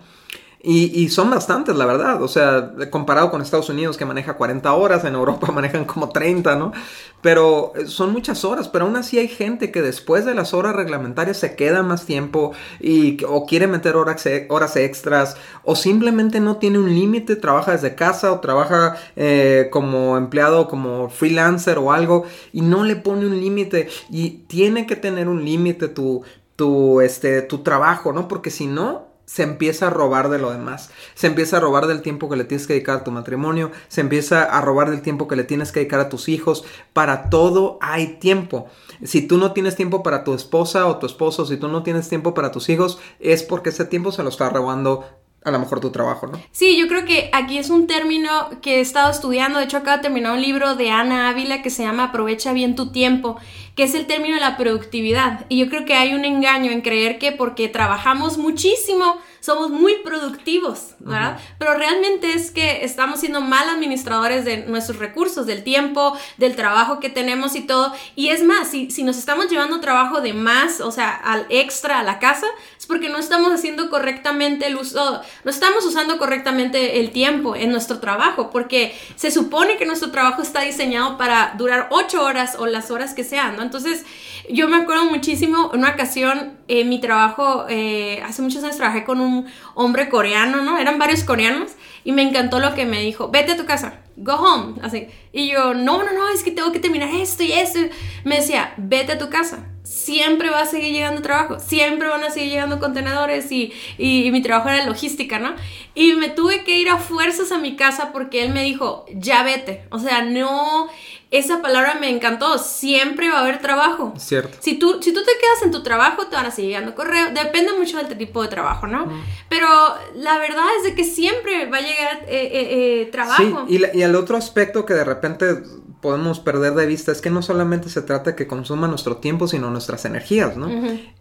Y, 0.62 1.08
son 1.08 1.30
bastantes, 1.30 1.76
la 1.78 1.86
verdad. 1.86 2.22
O 2.22 2.28
sea, 2.28 2.74
comparado 2.90 3.32
con 3.32 3.42
Estados 3.42 3.70
Unidos 3.70 3.96
que 3.96 4.04
maneja 4.04 4.34
40 4.34 4.74
horas, 4.74 5.06
en 5.06 5.16
Europa 5.16 5.52
manejan 5.54 5.86
como 5.86 6.10
30, 6.10 6.58
¿no? 6.58 6.74
Pero 7.22 7.72
eh, 7.76 7.86
son 7.86 8.12
muchas 8.12 8.44
horas, 8.44 8.68
pero 8.68 8.86
aún 8.86 8.98
así 8.98 9.18
hay 9.18 9.30
gente 9.30 9.72
que 9.72 9.82
después 9.82 10.26
de 10.26 10.34
las 10.36 10.54
horas 10.54 10.76
reglamentarias 10.76 11.38
se 11.38 11.56
queda 11.56 11.82
más 11.82 12.06
tiempo 12.06 12.52
y 12.82 13.24
o 13.26 13.46
quiere 13.46 13.68
meter 13.68 13.96
horas, 13.96 14.28
horas 14.50 14.76
extras 14.76 15.38
o 15.64 15.76
simplemente 15.76 16.42
no 16.42 16.58
tiene 16.58 16.80
un 16.80 16.94
límite, 16.94 17.38
trabaja 17.38 17.72
desde 17.72 17.96
casa 17.96 18.32
o 18.34 18.40
trabaja 18.42 18.98
eh, 19.16 19.70
como 19.72 20.18
empleado, 20.18 20.68
como 20.68 21.10
freelancer 21.10 21.78
o 21.78 21.92
algo 21.94 22.26
y 22.52 22.62
no 22.62 22.84
le 22.84 22.98
pone 22.98 23.26
un 23.26 23.40
límite 23.40 23.90
y 24.10 24.30
tiene 24.48 24.86
que 24.88 24.96
tener 24.98 25.30
un 25.30 25.44
límite 25.44 25.88
tu, 25.88 26.24
tu, 26.56 27.02
este, 27.02 27.42
tu 27.42 27.60
trabajo, 27.60 28.12
¿no? 28.14 28.28
Porque 28.28 28.50
si 28.52 28.68
no, 28.68 29.09
se 29.30 29.44
empieza 29.44 29.86
a 29.86 29.90
robar 29.92 30.30
de 30.30 30.40
lo 30.40 30.50
demás. 30.50 30.90
Se 31.14 31.28
empieza 31.28 31.58
a 31.58 31.60
robar 31.60 31.86
del 31.86 32.02
tiempo 32.02 32.30
que 32.30 32.36
le 32.36 32.46
tienes 32.46 32.66
que 32.66 32.74
dedicar 32.74 32.98
a 32.98 33.04
tu 33.04 33.12
matrimonio, 33.12 33.70
se 33.88 34.02
empieza 34.02 34.42
a 34.44 34.60
robar 34.60 34.90
del 34.90 35.04
tiempo 35.04 35.28
que 35.28 35.36
le 35.36 35.44
tienes 35.44 35.72
que 35.72 35.82
dedicar 35.82 36.00
a 36.00 36.10
tus 36.10 36.30
hijos. 36.30 36.66
Para 36.94 37.30
todo 37.30 37.78
hay 37.80 38.18
tiempo. 38.20 38.66
Si 39.04 39.22
tú 39.22 39.38
no 39.38 39.52
tienes 39.54 39.76
tiempo 39.76 40.02
para 40.02 40.24
tu 40.24 40.34
esposa 40.34 40.88
o 40.88 40.98
tu 40.98 41.06
esposo, 41.06 41.46
si 41.46 41.58
tú 41.58 41.68
no 41.68 41.84
tienes 41.84 42.10
tiempo 42.10 42.34
para 42.34 42.52
tus 42.52 42.70
hijos, 42.70 42.98
es 43.20 43.44
porque 43.44 43.70
ese 43.70 43.86
tiempo 43.86 44.12
se 44.12 44.24
lo 44.24 44.30
está 44.30 44.50
robando 44.50 45.06
a 45.44 45.52
lo 45.52 45.60
mejor 45.60 45.80
tu 45.80 45.92
trabajo, 45.92 46.28
¿no? 46.28 46.40
Sí, 46.52 46.78
yo 46.78 46.88
creo 46.88 47.06
que 47.06 47.30
aquí 47.34 47.58
es 47.58 47.70
un 47.70 47.88
término 47.88 48.50
que 48.62 48.78
he 48.78 48.80
estado 48.82 49.10
estudiando. 49.10 49.60
De 49.60 49.66
hecho, 49.66 49.78
acabo 49.78 49.98
de 49.98 50.04
terminar 50.04 50.34
un 50.34 50.42
libro 50.42 50.76
de 50.76 50.90
Ana 50.92 51.30
Ávila 51.30 51.62
que 51.62 51.70
se 51.70 51.84
llama 51.84 52.06
Aprovecha 52.06 52.52
bien 52.52 52.76
tu 52.76 52.92
tiempo, 52.92 53.38
que 53.76 53.84
es 53.84 53.96
el 53.96 54.06
término 54.06 54.36
de 54.36 54.42
la 54.42 54.58
productividad. 54.58 55.46
Y 55.48 55.58
yo 55.58 55.70
creo 55.70 55.86
que 55.86 55.94
hay 55.94 56.14
un 56.14 56.26
engaño 56.26 56.72
en 56.72 56.82
creer 56.82 57.20
que 57.20 57.32
porque 57.32 57.70
trabajamos 57.70 58.38
muchísimo, 58.38 59.18
somos 59.40 59.70
muy 59.70 59.96
productivos, 60.04 60.96
¿verdad? 61.00 61.40
Pero 61.58 61.74
realmente 61.76 62.34
es 62.34 62.52
que 62.52 62.84
estamos 62.84 63.20
siendo 63.20 63.42
mal 63.42 63.70
administradores 63.70 64.46
de 64.46 64.66
nuestros 64.66 65.00
recursos, 65.00 65.46
del 65.46 65.64
tiempo, 65.64 66.18
del 66.38 66.56
trabajo 66.56 67.00
que 67.00 67.10
tenemos 67.10 67.56
y 67.56 67.62
todo. 67.62 67.94
Y 68.16 68.30
es 68.30 68.44
más, 68.44 68.70
si, 68.70 68.92
si 68.92 69.04
nos 69.04 69.18
estamos 69.18 69.50
llevando 69.50 69.80
trabajo 69.80 70.22
de 70.22 70.34
más, 70.34 70.82
o 70.82 70.92
sea, 70.92 71.16
al 71.16 71.46
extra 71.50 72.00
a 72.00 72.04
la 72.04 72.20
casa, 72.20 72.48
es 72.78 72.86
porque 72.86 73.10
no 73.10 73.18
estamos 73.18 73.52
haciendo 73.52 73.90
correctamente 73.90 74.68
el 74.68 74.76
uso, 74.76 75.22
no 75.44 75.52
estamos 75.52 75.86
usando 75.86 76.18
correctamente 76.18 77.00
el 77.00 77.12
tiempo 77.12 77.56
en 77.56 77.72
nuestro 77.72 78.00
trabajo, 78.00 78.50
porque 78.50 78.96
se 79.16 79.32
supone 79.32 79.78
que 79.78 79.86
nuestro 79.86 80.12
trabajo 80.12 80.42
está 80.42 80.62
diseñado 80.62 81.18
para 81.18 81.56
durar 81.58 81.88
ocho 81.92 82.24
horas 82.24 82.56
o 82.58 82.66
las 82.66 82.92
horas 82.92 83.14
que 83.14 83.24
sean, 83.24 83.56
¿no? 83.56 83.64
Entonces, 83.64 84.06
yo 84.50 84.68
me 84.68 84.78
acuerdo 84.78 85.06
muchísimo, 85.06 85.72
en 85.74 85.80
una 85.80 85.92
ocasión, 85.92 86.58
en 86.68 86.90
mi 86.90 87.00
trabajo, 87.00 87.66
eh, 87.70 88.22
hace 88.26 88.42
muchos 88.42 88.64
años 88.64 88.78
trabajé 88.78 89.04
con 89.04 89.22
un 89.22 89.29
hombre 89.76 90.10
coreano, 90.10 90.62
¿no? 90.64 90.78
Eran 90.78 91.00
varios 91.00 91.24
coreanos 91.24 91.72
y 92.04 92.12
me 92.12 92.22
encantó 92.22 92.60
lo 92.60 92.74
que 92.76 92.86
me 92.86 93.02
dijo, 93.02 93.30
vete 93.30 93.54
a 93.54 93.58
tu 93.58 93.66
casa, 93.66 94.00
go 94.16 94.34
home, 94.34 94.76
así. 94.82 95.08
Y 95.32 95.50
yo, 95.50 95.74
no, 95.74 96.04
no, 96.04 96.12
no, 96.14 96.30
es 96.30 96.44
que 96.44 96.52
tengo 96.52 96.72
que 96.72 96.80
terminar 96.80 97.10
esto 97.14 97.44
y 97.44 97.52
esto. 97.52 97.80
Me 98.24 98.38
decía, 98.38 98.74
vete 98.78 99.14
a 99.14 99.18
tu 99.18 99.30
casa, 99.30 99.68
siempre 99.84 100.50
va 100.50 100.62
a 100.62 100.66
seguir 100.66 100.94
llegando 100.94 101.22
trabajo, 101.22 101.60
siempre 101.60 102.08
van 102.08 102.24
a 102.24 102.30
seguir 102.30 102.52
llegando 102.52 102.80
contenedores 102.80 103.52
y, 103.52 103.74
y, 103.98 104.30
mi 104.32 104.42
trabajo 104.42 104.70
era 104.70 104.86
logística, 104.86 105.40
¿no? 105.40 105.56
Y 105.96 106.14
me 106.14 106.30
tuve 106.30 106.64
que 106.64 106.80
ir 106.80 106.90
a 106.90 106.98
fuerzas 106.98 107.52
a 107.52 107.58
mi 107.58 107.76
casa 107.76 108.12
porque 108.12 108.44
él 108.44 108.54
me 108.54 108.64
dijo, 108.64 109.06
ya 109.14 109.44
vete, 109.44 109.86
o 109.90 110.00
sea, 110.00 110.22
no, 110.22 110.88
esa 111.32 111.62
palabra 111.62 111.98
me 112.00 112.10
encantó, 112.10 112.58
siempre 112.58 113.30
va 113.30 113.40
a 113.40 113.42
haber 113.42 113.62
trabajo. 113.62 114.14
Cierto. 114.18 114.58
Si 114.62 114.80
tú, 114.80 115.00
si 115.02 115.14
tú 115.14 115.22
te 115.24 115.32
quedas 115.40 115.62
en 115.64 115.72
tu 115.72 115.84
trabajo, 115.84 116.26
te 116.28 116.36
van 116.36 116.48
a 116.48 116.52
seguir 116.52 116.72
llegando 116.72 116.96
correo, 116.96 117.28
depende 117.34 117.74
mucho 117.74 117.98
del 117.98 118.18
tipo 118.18 118.42
de 118.42 118.48
trabajo, 118.48 118.88
¿no? 118.88 119.08
Pero 119.48 119.68
la 120.16 120.40
verdad 120.40 120.66
es 120.78 120.84
de 120.84 120.96
que 120.96 121.04
siempre 121.04 121.68
va 121.68 121.78
a 121.78 121.82
llegar 121.82 122.24
eh, 122.28 122.50
eh, 122.52 123.02
eh, 123.02 123.06
trabajo. 123.12 123.66
Sí, 123.68 123.80
y, 123.94 123.98
y 124.00 124.02
el 124.02 124.16
otro 124.16 124.38
aspecto 124.38 124.86
que 124.86 124.96
de 124.96 125.04
repente 125.04 125.64
podemos 126.02 126.40
perder 126.40 126.74
de 126.74 126.86
vista 126.86 127.12
es 127.12 127.22
que 127.22 127.30
no 127.30 127.42
solamente 127.42 127.90
se 127.90 128.02
trata 128.02 128.32
de 128.32 128.36
que 128.36 128.48
consuma 128.48 128.88
nuestro 128.88 129.18
tiempo, 129.18 129.48
sino 129.48 129.70
nuestras 129.70 130.06
energías, 130.06 130.56
¿no? 130.56 130.70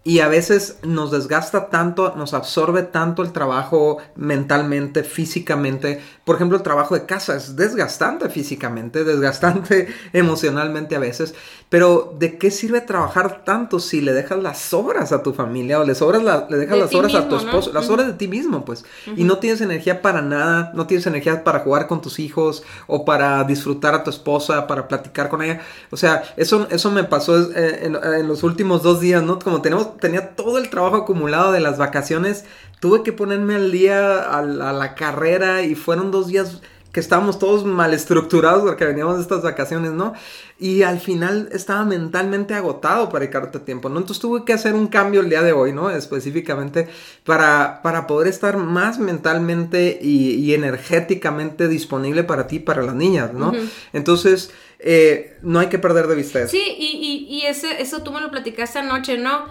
Y 0.05 0.21
a 0.21 0.29
veces 0.29 0.79
nos 0.83 1.11
desgasta 1.11 1.69
tanto, 1.69 2.15
nos 2.17 2.33
absorbe 2.33 2.83
tanto 2.85 3.23
el 3.23 3.33
trabajo 3.33 3.99
mentalmente, 4.15 5.03
físicamente. 5.03 6.01
Por 6.29 6.37
ejemplo, 6.37 6.59
el 6.59 6.63
trabajo 6.63 6.95
de 6.95 7.07
casa 7.07 7.37
es 7.37 7.57
desgastante 7.57 8.29
físicamente, 8.29 9.03
desgastante 9.03 9.89
emocionalmente 10.13 10.95
a 10.95 10.99
veces. 10.99 11.35
Pero 11.71 12.15
¿de 12.19 12.37
qué 12.37 12.51
sirve 12.51 12.83
trabajar 12.83 13.45
tanto 13.47 13.81
si 13.81 14.03
le 14.03 14.13
dejas 14.13 14.43
las 14.43 14.75
horas 14.75 15.13
a 15.13 15.23
tu 15.23 15.33
familia 15.33 15.81
o 15.81 15.85
le, 15.85 15.95
sobras 15.95 16.23
le 16.51 16.57
dejas 16.59 16.77
las 16.77 16.95
horas 16.95 17.15
a 17.15 17.31
tu 17.31 17.37
esposo, 17.37 17.73
las 17.73 17.89
horas 17.89 18.09
de 18.09 18.13
ti 18.13 18.29
mismo, 18.29 18.63
pues? 18.67 18.85
Y 19.17 19.25
no 19.25 19.39
tienes 19.39 19.63
energía 19.63 20.03
para 20.03 20.21
nada, 20.21 20.71
no 20.75 20.87
tienes 20.87 21.07
energía 21.07 21.45
para 21.45 21.61
jugar 21.61 21.87
con 21.87 22.03
tus 22.03 22.19
hijos 22.19 22.63
o 22.87 23.07
para 23.07 23.43
disfrutar 23.45 23.95
a 23.95 24.05
tu 24.05 24.11
esposa, 24.11 24.67
para 24.67 24.87
platicar 24.87 25.31
con 25.31 25.41
ella. 25.41 25.63
O 25.91 25.97
sea, 25.97 26.25
eso, 26.37 26.69
eso 26.71 26.91
me 26.91 27.05
pasó 27.05 27.41
eh, 27.53 27.87
en, 27.87 28.29
los 28.29 28.43
últimos 28.43 28.83
dos 28.83 29.01
días, 29.01 29.23
¿no? 29.23 29.39
Como 29.39 29.63
tenemos, 29.63 29.97
tenía 29.97 30.37
todo 30.37 30.59
el 30.59 30.69
trabajo 30.69 30.97
acumulado 30.97 31.53
de 31.53 31.61
las 31.61 31.79
vacaciones, 31.79 32.45
tuve 32.81 33.03
que 33.03 33.13
ponerme 33.13 33.55
al 33.55 33.73
día 33.73 34.21
a 34.21 34.43
la 34.43 34.95
carrera 34.95 35.63
y 35.63 35.75
fueron 35.75 36.11
dos 36.11 36.29
días 36.29 36.61
que 36.93 37.01
estábamos 37.01 37.39
todos 37.39 37.67
mal 37.67 37.93
estructurados 37.93 38.63
porque 38.63 38.87
veníamos 38.87 39.17
de 39.17 39.23
estas 39.23 39.43
vacaciones, 39.43 39.93
¿no? 39.93 40.15
Y 40.59 40.83
al 40.83 41.01
final 41.01 41.49
estaba 41.53 41.85
mentalmente 41.85 42.55
agotado 42.55 43.09
para 43.09 43.21
dedicarte 43.21 43.61
tiempo, 43.61 43.89
¿no? 43.89 43.99
Entonces 43.99 44.21
tuve 44.21 44.45
que 44.45 44.55
hacer 44.55 44.75
un 44.75 44.87
cambio 44.87 45.21
el 45.21 45.29
día 45.29 45.43
de 45.43 45.53
hoy, 45.53 45.73
¿no? 45.73 45.91
Específicamente 45.91 46.89
para, 47.25 47.83
para 47.83 48.07
poder 48.07 48.29
estar 48.29 48.57
más 48.57 48.99
mentalmente 48.99 49.99
y, 50.01 50.55
energéticamente 50.55 51.69
disponible 51.69 52.25
para 52.25 52.47
ti, 52.47 52.59
para 52.59 52.83
las 52.83 52.95
niñas, 52.95 53.35
¿no? 53.35 53.53
Entonces, 53.93 54.51
eh, 54.79 55.37
no 55.43 55.59
hay 55.59 55.69
que 55.69 55.79
perder 55.79 56.07
de 56.07 56.15
vista 56.15 56.41
eso. 56.41 56.49
Sí, 56.49 56.63
y, 56.79 57.27
y, 57.29 57.37
y 57.37 57.47
ese, 57.47 57.83
eso 57.83 58.03
tú 58.03 58.13
me 58.13 58.21
lo 58.21 58.31
platicaste 58.31 58.79
anoche, 58.79 59.19
¿no? 59.19 59.45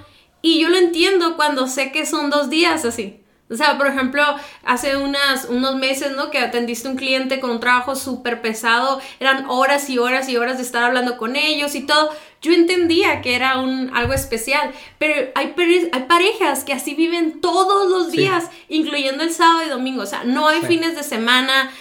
Y 0.47 0.59
yo 0.61 0.69
lo 0.69 0.77
entiendo 0.77 1.35
cuando 1.35 1.67
sé 1.67 1.91
que 1.91 2.05
son 2.05 2.29
dos 2.29 2.49
días 2.49 2.85
así. 2.85 3.19
O 3.49 3.55
sea, 3.57 3.77
por 3.77 3.85
ejemplo, 3.85 4.23
hace 4.63 4.95
unas, 4.95 5.43
unos 5.43 5.75
meses, 5.75 6.15
¿no? 6.15 6.31
Que 6.31 6.39
atendiste 6.39 6.87
un 6.87 6.95
cliente 6.95 7.41
con 7.41 7.49
un 7.49 7.59
trabajo 7.59 7.97
súper 7.97 8.41
pesado, 8.41 9.01
eran 9.19 9.49
horas 9.49 9.89
y 9.89 9.97
horas 9.99 10.29
y 10.29 10.37
horas 10.37 10.55
de 10.55 10.63
estar 10.63 10.85
hablando 10.85 11.17
con 11.17 11.35
ellos 11.35 11.75
y 11.75 11.81
todo. 11.81 12.11
Yo 12.41 12.53
entendía 12.53 13.21
que 13.21 13.35
era 13.35 13.59
un, 13.59 13.91
algo 13.93 14.13
especial, 14.13 14.71
pero 14.99 15.31
hay, 15.35 15.53
hay 15.91 16.03
parejas 16.03 16.63
que 16.63 16.71
así 16.71 16.95
viven 16.95 17.41
todos 17.41 17.89
los 17.89 18.09
días, 18.09 18.49
incluyendo 18.69 19.25
el 19.25 19.33
sábado 19.33 19.65
y 19.65 19.69
domingo. 19.69 20.03
O 20.03 20.05
sea, 20.05 20.23
no 20.23 20.47
hay 20.47 20.61
fines 20.61 20.95
de 20.95 21.03
semana, 21.03 21.71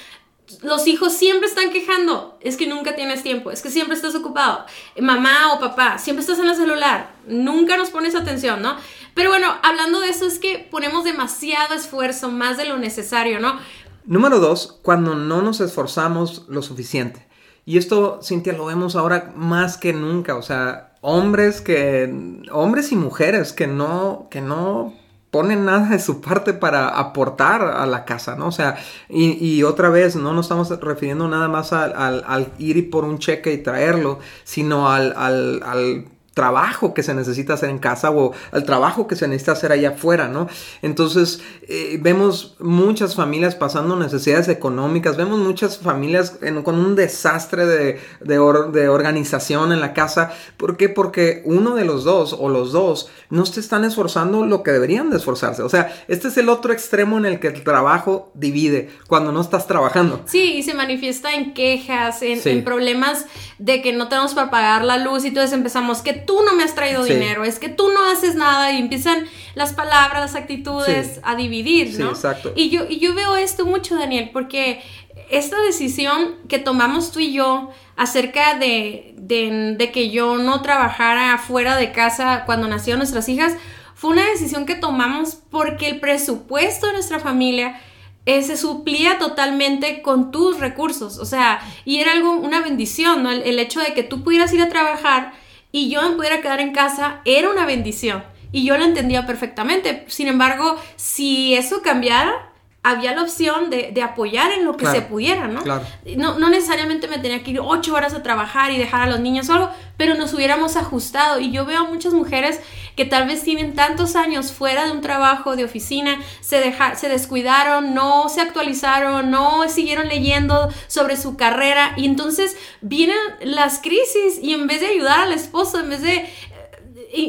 los 0.63 0.87
hijos 0.87 1.13
siempre 1.13 1.49
están 1.49 1.71
quejando, 1.71 2.39
es 2.41 2.57
que 2.57 2.67
nunca 2.67 2.95
tienes 2.95 3.23
tiempo, 3.23 3.51
es 3.51 3.63
que 3.63 3.71
siempre 3.71 3.97
estás 3.97 4.15
ocupado, 4.15 4.65
mamá 5.01 5.53
o 5.55 5.61
papá, 5.61 5.99
siempre 5.99 6.21
estás 6.21 6.39
en 6.39 6.49
el 6.49 6.57
celular, 6.57 7.15
nunca 7.27 7.77
nos 7.77 7.91
pones 7.91 8.15
atención, 8.15 8.63
¿no? 8.63 8.77
Pero 9.15 9.31
bueno, 9.31 9.49
hablando 9.63 10.01
de 10.01 10.11
eso 10.11 10.27
es 10.27 10.39
que 10.39 10.67
ponemos 10.71 11.05
demasiado 11.05 11.75
esfuerzo, 11.75 12.31
más 12.31 12.57
de 12.57 12.67
lo 12.67 12.77
necesario, 12.79 13.41
¿no? 13.41 13.59
Número 14.05 14.39
dos, 14.39 14.79
cuando 14.83 15.15
no 15.15 15.43
nos 15.43 15.61
esforzamos 15.61 16.45
lo 16.49 16.63
suficiente. 16.63 17.27
Y 17.65 17.79
esto, 17.79 18.21
Cintia, 18.23 18.53
lo 18.53 18.67
vemos 18.67 18.95
ahora 18.95 19.33
más 19.35 19.77
que 19.77 19.93
nunca, 19.93 20.37
o 20.37 20.43
sea, 20.43 20.95
hombres 21.01 21.61
que, 21.61 22.43
hombres 22.53 22.93
y 22.93 22.97
mujeres 22.97 23.53
que 23.53 23.67
no, 23.67 24.29
que 24.31 24.41
no 24.41 24.95
ponen 25.37 25.67
nada 25.67 25.91
de 25.91 25.99
su 25.99 26.23
parte 26.23 26.55
para 26.55 26.89
aportar 26.89 27.61
a 27.61 27.85
la 27.85 28.07
casa, 28.07 28.37
¿no? 28.37 28.47
O 28.47 28.53
sea, 28.53 28.79
y, 29.11 29.63
otra 29.65 29.91
vez, 29.91 30.17
no 30.17 30.33
nos 30.33 30.47
estamos 30.47 30.71
refiriendo 30.81 31.29
nada 31.29 31.47
más 31.47 31.75
al, 31.75 31.93
al, 32.27 32.53
ir 32.59 32.89
por 32.89 33.05
un 33.05 33.19
cheque 33.19 33.53
y 33.53 33.59
traerlo, 33.59 34.19
sino 34.45 34.91
al, 34.91 35.13
al 35.15 36.07
trabajo 36.37 36.93
que 36.93 37.03
se 37.03 37.15
necesita 37.15 37.55
hacer 37.55 37.71
en 37.71 37.79
casa 37.79 38.11
o 38.11 38.35
el 38.53 38.65
trabajo 38.65 39.07
que 39.07 39.17
se 39.17 39.27
necesita 39.27 39.53
hacer 39.53 39.73
allá 39.73 39.93
afuera, 39.93 40.29
¿no? 40.29 40.49
Entonces, 40.83 41.41
eh, 41.63 41.99
vemos 42.03 42.57
muchas 42.61 43.15
familias 43.15 43.55
pasando 43.55 43.97
necesidades 43.97 44.49
económicas, 44.49 45.17
vemos 45.17 45.39
muchas 45.39 45.79
familias 45.79 46.37
con 46.63 46.79
un 46.79 46.95
desastre 46.95 47.65
de, 47.65 48.01
de, 48.21 48.39
organización 48.39 49.73
en 49.73 49.81
la 49.81 49.95
casa. 49.95 50.31
¿Por 50.59 50.77
qué? 50.77 50.91
Porque 50.91 51.41
uno 51.47 51.75
de 51.75 51.87
los 51.87 52.05
dos 52.05 52.37
o 52.39 52.51
los 52.51 52.71
dos 52.71 53.09
no 53.31 53.47
se 53.47 53.61
están 53.61 53.87
esforzando 53.87 54.45
lo 54.45 54.63
que 54.63 54.73
deberían 54.73 55.09
de 55.09 55.17
esforzarse. 55.17 55.63
O 55.63 55.71
sea, 55.71 55.91
este 56.07 56.29
es 56.29 56.37
el 56.37 56.51
otro 56.51 56.75
extremo 56.75 57.17
en 57.17 57.25
el 57.25 57.41
que 57.41 57.49
el 57.49 57.65
trabajo 57.65 58.31
divide 58.35 58.91
cuando 59.09 59.33
no 59.33 59.41
estás 59.41 59.67
trabajando. 59.67 60.21
Sí, 60.27 60.57
y 60.57 60.63
se 60.63 60.75
manifiesta 60.75 61.35
en 61.35 61.55
quejas, 61.55 62.21
en, 62.21 62.41
en 62.45 62.63
problemas 62.63 63.25
de 63.59 63.81
que 63.81 63.95
no 63.95 64.09
tenemos 64.09 64.35
para 64.35 64.51
pagar 64.51 64.85
la 64.85 64.99
luz 64.99 65.25
y 65.25 65.29
entonces 65.29 65.55
empezamos 65.55 66.03
que 66.03 66.26
tú 66.27 66.43
no 66.45 66.55
me 66.55 66.63
has 66.65 66.75
traído 66.75 67.05
dinero, 67.05 67.45
es 67.45 67.59
que 67.59 67.69
tú 67.69 67.89
no 67.89 68.05
haces 68.11 68.35
nada 68.35 68.73
y 68.73 68.79
empiezan 68.79 69.27
las 69.55 69.73
palabras, 69.73 70.21
las 70.21 70.35
actitudes 70.35 71.21
a 71.23 71.35
dividir, 71.35 71.99
¿no? 71.99 72.11
exacto. 72.11 72.53
Y 72.55 72.71
yo, 72.71 72.87
y 72.89 72.99
yo 72.99 73.15
veo 73.15 73.37
esto 73.37 73.65
mucho, 73.65 73.97
Daniel, 73.97 74.31
porque 74.33 74.83
esta 75.31 75.61
decisión 75.63 76.37
que 76.49 76.59
tomamos 76.59 77.11
tú 77.11 77.21
y 77.21 77.33
yo 77.33 77.71
acerca 77.97 78.55
de, 78.55 79.15
de, 79.17 79.91
que 79.93 80.11
yo 80.11 80.37
no 80.37 80.63
trabajara 80.63 81.39
fuera 81.39 81.77
de 81.77 81.93
casa 81.93 82.45
cuando 82.47 82.69
nacieron 82.69 82.99
nuestras 82.99 83.29
hijas, 83.29 83.55
fue 83.95 84.11
una 84.11 84.27
decisión 84.27 84.67
que 84.67 84.75
tomamos 84.75 85.39
porque 85.51 85.89
el 85.89 86.01
presupuesto 86.01 86.87
de 86.87 86.93
nuestra 86.93 87.19
familia 87.19 87.81
eh, 88.27 88.43
se 88.43 88.57
suplía 88.57 89.19
totalmente 89.19 90.03
con 90.03 90.31
tus 90.31 90.61
recursos, 90.61 91.19
o 91.19 91.25
sea, 91.25 91.61
y 91.85 92.01
era 92.01 92.13
algo, 92.13 92.33
una 92.33 92.61
bendición, 92.61 93.23
¿no? 93.23 93.31
el, 93.31 93.59
hecho 93.59 93.81
de 93.81 93.95
que 93.95 94.03
tú 94.03 94.23
pudieras 94.23 94.53
ir 94.53 94.61
a 94.61 94.69
trabajar 94.69 95.33
y 95.77 95.91
yo 95.91 96.01
me 96.01 96.17
pudiera 96.17 96.41
quedar 96.41 96.61
en 96.61 96.73
casa 96.73 97.21
era 97.27 97.51
una 97.51 97.67
bendición. 97.67 98.25
Y 98.51 98.65
yo 98.65 98.79
lo 98.79 98.85
entendía 98.85 99.27
perfectamente. 99.27 100.07
Sin 100.09 100.27
embargo, 100.27 100.81
si 100.97 101.55
eso 101.55 101.83
cambiara, 101.83 102.46
había 102.87 103.15
la 103.15 103.23
opción 103.23 103.69
de, 103.69 104.03
apoyar 104.03 104.53
en 104.53 104.65
lo 104.65 104.77
que 104.77 104.87
se 104.87 105.03
pudiera, 105.03 105.49
¿no? 105.49 105.63
¿no? 105.65 106.39
¿no? 106.39 106.49
necesariamente 106.49 107.09
me 107.09 107.19
tenía 107.19 107.43
que 107.43 107.51
ir 107.51 107.61
ocho 107.61 107.95
horas 107.95 108.15
a 108.15 108.23
trabajar 108.23 108.71
y 108.71 108.79
dejar 108.79 109.03
a 109.03 109.07
los 109.07 109.19
niños 109.19 109.49
o 109.49 109.55
algo, 109.55 109.71
pero 109.97 110.15
nos 110.15 110.33
hubiéramos 110.33 110.77
ajustado. 110.77 111.41
Y 111.41 111.51
yo 111.51 111.65
veo 111.65 111.81
a 111.81 111.85
muchas 111.85 112.15
mujeres 112.15 112.61
que 112.97 113.05
tal 113.05 113.27
vez 113.27 113.43
tienen 113.43 113.75
tantos 113.75 114.15
años 114.15 114.53
fuera 114.53 114.87
de 114.87 114.93
un 114.93 115.01
trabajo 115.01 115.57
de 115.57 115.65
oficina, 115.65 116.19
se, 116.41 116.61
deja, 116.61 116.95
se 116.95 117.09
descuidaron, 117.09 117.93
no 117.95 118.29
se 118.29 118.41
actualizaron, 118.41 119.31
no 119.31 119.69
siguieron 119.69 120.09
leyendo 120.09 120.73
sobre 120.87 121.17
su 121.17 121.37
carrera 121.37 121.93
y 121.97 122.07
entonces 122.07 122.57
vienen 122.81 123.19
las 123.41 123.81
crisis 123.81 124.39
y 124.41 124.55
en 124.55 124.67
vez 124.67 124.81
de 124.81 124.87
ayudar 124.87 125.21
al 125.21 125.33
esposo, 125.33 125.81
en 125.81 125.91
vez 125.91 126.03
de 126.03 126.31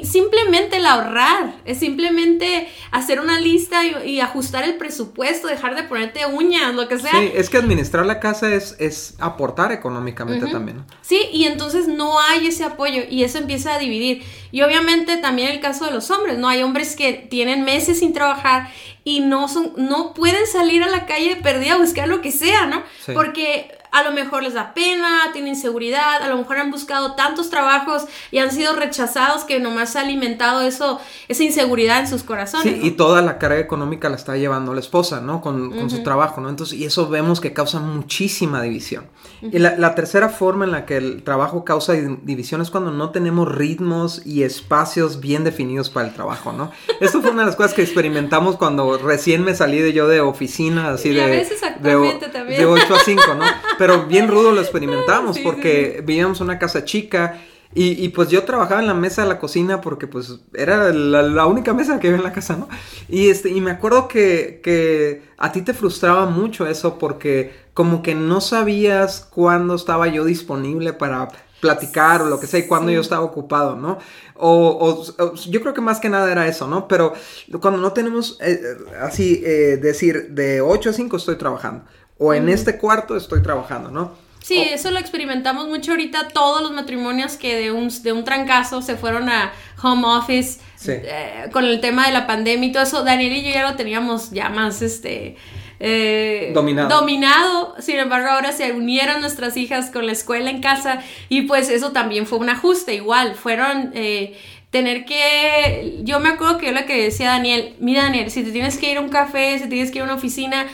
simplemente 0.04 0.78
el 0.78 0.86
ahorrar, 0.86 1.54
es 1.66 1.80
simplemente 1.80 2.70
hacer 2.92 3.20
una 3.20 3.40
lista 3.40 3.86
y, 3.86 4.20
ajustar 4.20 4.64
el 4.64 4.76
presupuesto, 4.78 5.48
dejar 5.48 5.76
de 5.76 5.84
ponerte 5.84 6.26
uñas, 6.26 6.74
lo 6.74 6.88
que 6.88 7.00
sea. 7.00 7.12
Sí, 7.12 7.32
es 7.34 7.50
que 7.50 7.58
administrar 7.58 8.06
la 8.06 8.20
casa 8.20 8.54
es, 8.54 8.76
es 8.80 9.16
aportar 9.20 9.72
económicamente 9.72 10.48
también. 10.48 10.84
Sí, 11.02 11.20
y 11.32 11.46
entonces 11.46 11.88
no 11.88 12.20
hay 12.20 12.48
ese 12.48 12.64
apoyo 12.64 13.04
y 13.10 13.24
eso 13.24 13.38
empieza 13.38 13.76
a 13.76 13.80
dividir. 13.80 14.24
Y 14.52 14.62
obviamente 14.62 15.18
también 15.18 15.50
el 15.50 15.60
caso 15.60 15.86
de 15.86 15.92
los 15.92 16.10
hombres, 16.12 16.38
¿no? 16.38 16.48
Hay 16.48 16.64
hombres 16.64 16.96
que 16.96 17.14
tienen 17.14 17.64
meses 17.64 18.00
sin 18.00 18.14
trabajar 18.14 18.70
y 19.04 19.22
no 19.22 19.48
son, 19.48 19.72
no 19.78 20.14
pueden 20.14 20.46
salir 20.48 20.84
a 20.84 20.90
la 20.90 21.06
calle 21.06 21.38
perdida 21.38 21.76
a 21.76 21.78
buscar 21.78 22.10
lo 22.10 22.22
que 22.22 22.32
sea, 22.32 22.66
¿no? 22.66 22.84
Porque 23.14 23.77
a 24.00 24.04
lo 24.04 24.12
mejor 24.12 24.44
les 24.44 24.54
da 24.54 24.74
pena, 24.74 25.32
tienen 25.34 25.56
inseguridad, 25.56 26.22
a 26.22 26.28
lo 26.28 26.38
mejor 26.38 26.58
han 26.58 26.72
buscado 26.72 27.14
tantos 27.16 27.50
trabajos 27.50 28.06
y 28.32 28.40
han 28.40 28.52
sido 28.52 28.76
rechazados 28.76 29.44
que 29.44 29.60
nomás 29.60 29.96
ha 29.96 30.02
alimentado 30.02 30.62
eso, 30.62 31.00
esa 31.28 31.44
inseguridad 31.44 32.00
en 32.00 32.08
sus 32.08 32.24
corazones. 32.24 32.74
Sí, 32.74 32.80
y 32.82 32.92
toda 32.92 33.22
la 33.22 33.38
carga 33.38 33.60
económica 33.60 34.10
la 34.10 34.16
está 34.16 34.38
llevando 34.38 34.74
la 34.74 34.80
esposa, 34.80 35.22
¿no? 35.22 35.42
Con, 35.42 35.68
su 35.90 36.04
trabajo, 36.04 36.42
¿no? 36.42 36.50
Entonces, 36.50 36.78
y 36.78 36.86
eso 36.86 37.08
vemos 37.08 37.40
que 37.40 37.54
causa 37.54 37.80
muchísima 37.80 38.62
división. 38.62 39.06
Y 39.42 39.60
la, 39.60 39.78
la, 39.78 39.96
tercera 39.96 40.30
forma 40.30 40.66
en 40.66 40.72
la 40.72 40.86
que 40.86 40.98
el 40.98 41.24
trabajo 41.24 41.64
causa 41.64 41.94
división 41.94 42.62
es 42.62 42.72
cuando 42.72 42.92
no 42.92 43.12
tenemos 43.12 43.48
ritmos 43.48 44.26
y 44.26 44.44
espacios 44.44 45.22
bien 45.22 45.44
definidos 45.44 45.90
para 45.90 46.08
el 46.08 46.14
trabajo, 46.14 46.52
¿no? 46.52 46.72
Esto 47.00 47.22
fue 47.22 47.32
una 47.32 47.44
de 47.44 47.48
las 47.48 47.56
cosas 47.56 47.74
que 47.74 47.84
experimentamos 47.84 48.58
cuando 48.58 48.98
recién 48.98 49.44
me 49.44 49.56
salí 49.56 49.80
de 49.80 49.94
yo 49.94 50.08
de 50.08 50.22
oficina, 50.22 50.90
así 50.90 51.10
de, 51.10 51.46
de, 51.82 52.66
8 52.66 52.96
a 52.96 53.00
5, 53.00 53.36
¿no? 53.36 53.46
Pero 53.78 53.87
bien 54.08 54.28
rudo 54.28 54.52
lo 54.52 54.62
experimentamos 54.62 55.40
porque 55.40 56.04
vivíamos 56.06 56.40
en 56.40 56.46
una 56.46 56.60
casa 56.60 56.84
chica 56.86 57.40
y, 57.74 58.10
pues 58.10 58.30
yo 58.30 58.44
trabajaba 58.44 58.82
en 58.82 58.88
la 58.88 58.94
mesa 58.94 59.22
de 59.22 59.28
la 59.28 59.40
cocina 59.40 59.82
porque 59.82 60.08
pues 60.08 60.40
era 60.54 60.92
la, 60.92 61.46
única 61.46 61.74
mesa 61.74 62.00
que 62.00 62.08
había 62.08 62.18
en 62.18 62.24
la 62.24 62.32
casa, 62.32 62.56
¿no? 62.56 62.68
Y, 63.08 63.30
este, 63.30 63.50
y 63.50 63.62
me 63.62 63.72
acuerdo 63.72 64.08
que, 64.08 64.62
que 64.64 65.22
a 65.38 65.52
ti 65.52 65.62
te 65.62 65.76
frustraba 65.76 66.26
mucho 66.26 66.66
eso 66.66 66.98
porque 66.98 67.68
como 67.74 68.02
que 68.02 68.16
no 68.16 68.42
sabías 68.42 69.28
cuándo 69.30 69.76
estaba 69.76 70.08
yo 70.08 70.26
disponible 70.26 70.94
para 70.94 71.28
platicar 71.60 72.22
o 72.22 72.26
lo 72.26 72.40
que 72.40 72.48
sea 72.48 72.60
y 72.60 72.68
cuando 72.68 72.92
yo 72.92 73.02
estaba 73.02 73.24
ocupado, 73.24 73.76
¿no? 73.76 74.00
O, 74.36 75.04
yo 75.48 75.62
creo 75.62 75.74
que 75.74 75.82
más 75.82 76.00
que 76.00 76.10
nada 76.10 76.32
era 76.32 76.48
eso, 76.48 76.68
¿no? 76.68 76.88
Pero 76.88 77.14
cuando 77.62 77.80
no 77.80 77.94
tenemos 77.94 78.38
eh, 78.42 78.60
así, 79.02 79.42
eh, 79.46 79.78
decir 79.78 80.30
de 80.30 80.62
8 80.62 80.90
a 80.90 80.94
5 80.94 81.18
estoy 81.18 81.36
trabajando 81.36 81.86
o 82.18 82.34
en 82.34 82.50
este 82.50 82.78
cuarto 82.78 83.16
estoy 83.16 83.42
trabajando, 83.42 83.92
¿no? 83.92 84.28
Sí, 84.48 84.60
eso 84.60 84.92
lo 84.92 85.00
experimentamos 85.00 85.68
mucho 85.68 85.92
ahorita, 85.92 86.30
todos 86.30 86.62
los 86.62 86.72
matrimonios 86.72 87.36
que 87.36 87.58
de 87.58 87.74
un, 87.74 87.90
de 88.02 88.14
un 88.14 88.24
trancazo 88.24 88.82
se 88.82 88.96
fueron 88.96 89.28
a 89.28 89.52
home 89.84 90.08
office 90.08 90.62
eh, 90.88 91.50
con 91.52 91.66
el 91.66 91.82
tema 91.82 92.08
de 92.08 92.14
la 92.14 92.26
pandemia 92.28 92.70
y 92.70 92.72
todo 92.72 92.84
eso. 92.84 93.04
Daniel 93.04 93.34
y 93.34 93.44
yo 93.44 93.52
ya 93.52 93.70
lo 93.70 93.76
teníamos 93.76 94.32
ya 94.32 94.48
más, 94.50 94.82
este... 94.82 95.36
Eh, 95.80 96.52
dominado. 96.54 96.88
dominado. 96.88 97.76
Sin 97.80 97.98
embargo, 97.98 98.30
ahora 98.30 98.54
se 98.54 98.72
unieron 98.72 99.20
nuestras 99.20 99.58
hijas 99.58 99.92
con 99.92 100.06
la 100.06 100.14
escuela 100.14 100.50
en 100.50 100.62
casa 100.62 101.02
y 101.28 101.42
pues 101.42 101.70
eso 101.70 101.92
también 101.92 102.26
fue 102.26 102.38
un 102.38 102.50
ajuste. 102.50 102.96
Igual, 102.96 103.36
fueron 103.36 103.92
eh, 103.96 104.40
tener 104.70 105.04
que... 105.04 106.00
Yo 106.04 106.22
me 106.22 106.30
acuerdo 106.30 106.58
que 106.58 106.68
yo 106.68 106.72
lo 106.72 106.86
que 106.86 107.04
decía 107.04 107.32
Daniel, 107.32 107.76
mira 107.80 108.04
Daniel, 108.04 108.32
si 108.32 108.44
te 108.44 108.52
tienes 108.52 108.78
que 108.78 108.90
ir 108.92 108.98
a 108.98 109.02
un 109.02 109.10
café, 109.10 109.60
si 109.60 109.68
tienes 109.68 109.92
que 109.92 109.98
ir 109.98 110.04
a 110.04 110.06
una 110.06 110.16
oficina, 110.16 110.68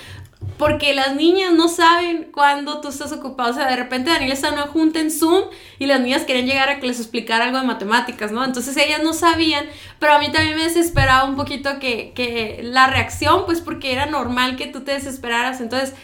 porque 0.63 0.93
las 0.93 1.13
niñas 1.15 1.51
no 1.51 1.67
saben 1.67 2.29
cuándo 2.31 2.79
tú 2.79 2.87
estás 2.87 3.11
ocupado. 3.11 3.51
O 3.51 3.53
sea, 3.53 3.67
de 3.67 3.75
repente 3.75 4.11
Daniel 4.11 4.31
está 4.31 4.47
en 4.47 4.53
una 4.53 4.67
junta 4.67 5.01
en 5.01 5.11
Zoom 5.11 5.43
y 5.77 5.87
las 5.87 5.99
niñas 5.99 6.23
querían 6.23 6.45
llegar 6.45 6.69
a 6.69 6.79
que 6.79 6.87
les 6.87 6.99
explicara 6.99 7.43
algo 7.43 7.59
de 7.59 7.67
matemáticas, 7.67 8.31
¿no? 8.31 8.45
Entonces 8.45 8.77
ellas 8.77 9.03
no 9.03 9.11
sabían, 9.11 9.65
pero 9.99 10.13
a 10.13 10.19
mí 10.19 10.31
también 10.31 10.55
me 10.55 10.63
desesperaba 10.63 11.25
un 11.25 11.35
poquito 11.35 11.79
que, 11.79 12.13
que 12.15 12.61
la 12.63 12.87
reacción, 12.87 13.45
pues 13.45 13.59
porque 13.59 13.91
era 13.91 14.05
normal 14.05 14.55
que 14.55 14.67
tú 14.67 14.85
te 14.85 14.93
desesperaras. 14.93 15.59
Entonces 15.59 15.95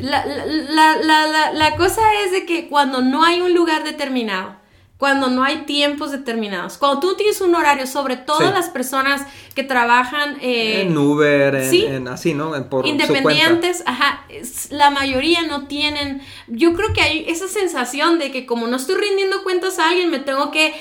la, 0.00 0.24
la, 0.24 0.96
la, 1.02 1.52
la, 1.52 1.76
cosa 1.76 2.00
es 2.24 2.30
de 2.30 2.46
que 2.46 2.68
cuando 2.68 3.02
no 3.02 3.24
hay 3.24 3.40
un 3.40 3.52
lugar 3.52 3.82
determinado, 3.82 4.54
cuando 4.98 5.30
no 5.30 5.44
hay 5.44 5.58
tiempos 5.58 6.10
determinados, 6.10 6.76
cuando 6.76 6.98
tú 6.98 7.14
tienes 7.14 7.40
un 7.40 7.54
horario, 7.54 7.86
sobre 7.86 8.16
todo 8.16 8.40
las 8.50 8.68
personas 8.68 9.24
que 9.54 9.62
trabajan 9.62 10.38
eh, 10.40 10.82
en 10.82 10.98
Uber, 10.98 11.54
en, 11.54 12.08
así, 12.08 12.34
¿no? 12.34 12.52
por 12.68 12.84
independientes, 12.84 13.84
ajá, 13.86 14.26
la 14.70 14.90
mayoría 14.90 15.42
no 15.42 15.68
tienen, 15.68 16.20
yo 16.48 16.74
creo 16.74 16.92
que 16.92 17.00
hay 17.00 17.24
esa 17.28 17.46
sensación 17.46 18.18
de 18.18 18.32
que 18.32 18.44
como 18.44 18.66
no 18.66 18.76
estoy 18.76 18.96
rindiendo 18.96 19.44
cuentas 19.44 19.78
a 19.78 19.88
alguien, 19.88 20.10
me 20.10 20.18
tengo 20.18 20.50
que, 20.50 20.74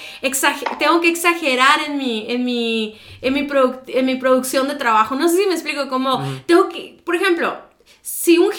tengo 0.79 0.99
que 0.99 1.09
exagerar 1.09 1.81
en 1.85 1.97
mi, 1.97 2.25
en 2.27 2.43
mi, 2.43 2.97
en 3.21 3.33
mi, 3.35 3.47
en 3.87 4.05
mi 4.05 4.15
producción 4.15 4.67
de 4.67 4.75
trabajo. 4.75 5.13
No 5.13 5.29
sé 5.29 5.37
si 5.37 5.45
me 5.45 5.53
explico, 5.53 5.89
como 5.89 6.23
tengo 6.47 6.69
que, 6.69 6.99
por 7.05 7.15
ejemplo, 7.15 7.55
si 8.01 8.39
un, 8.39 8.51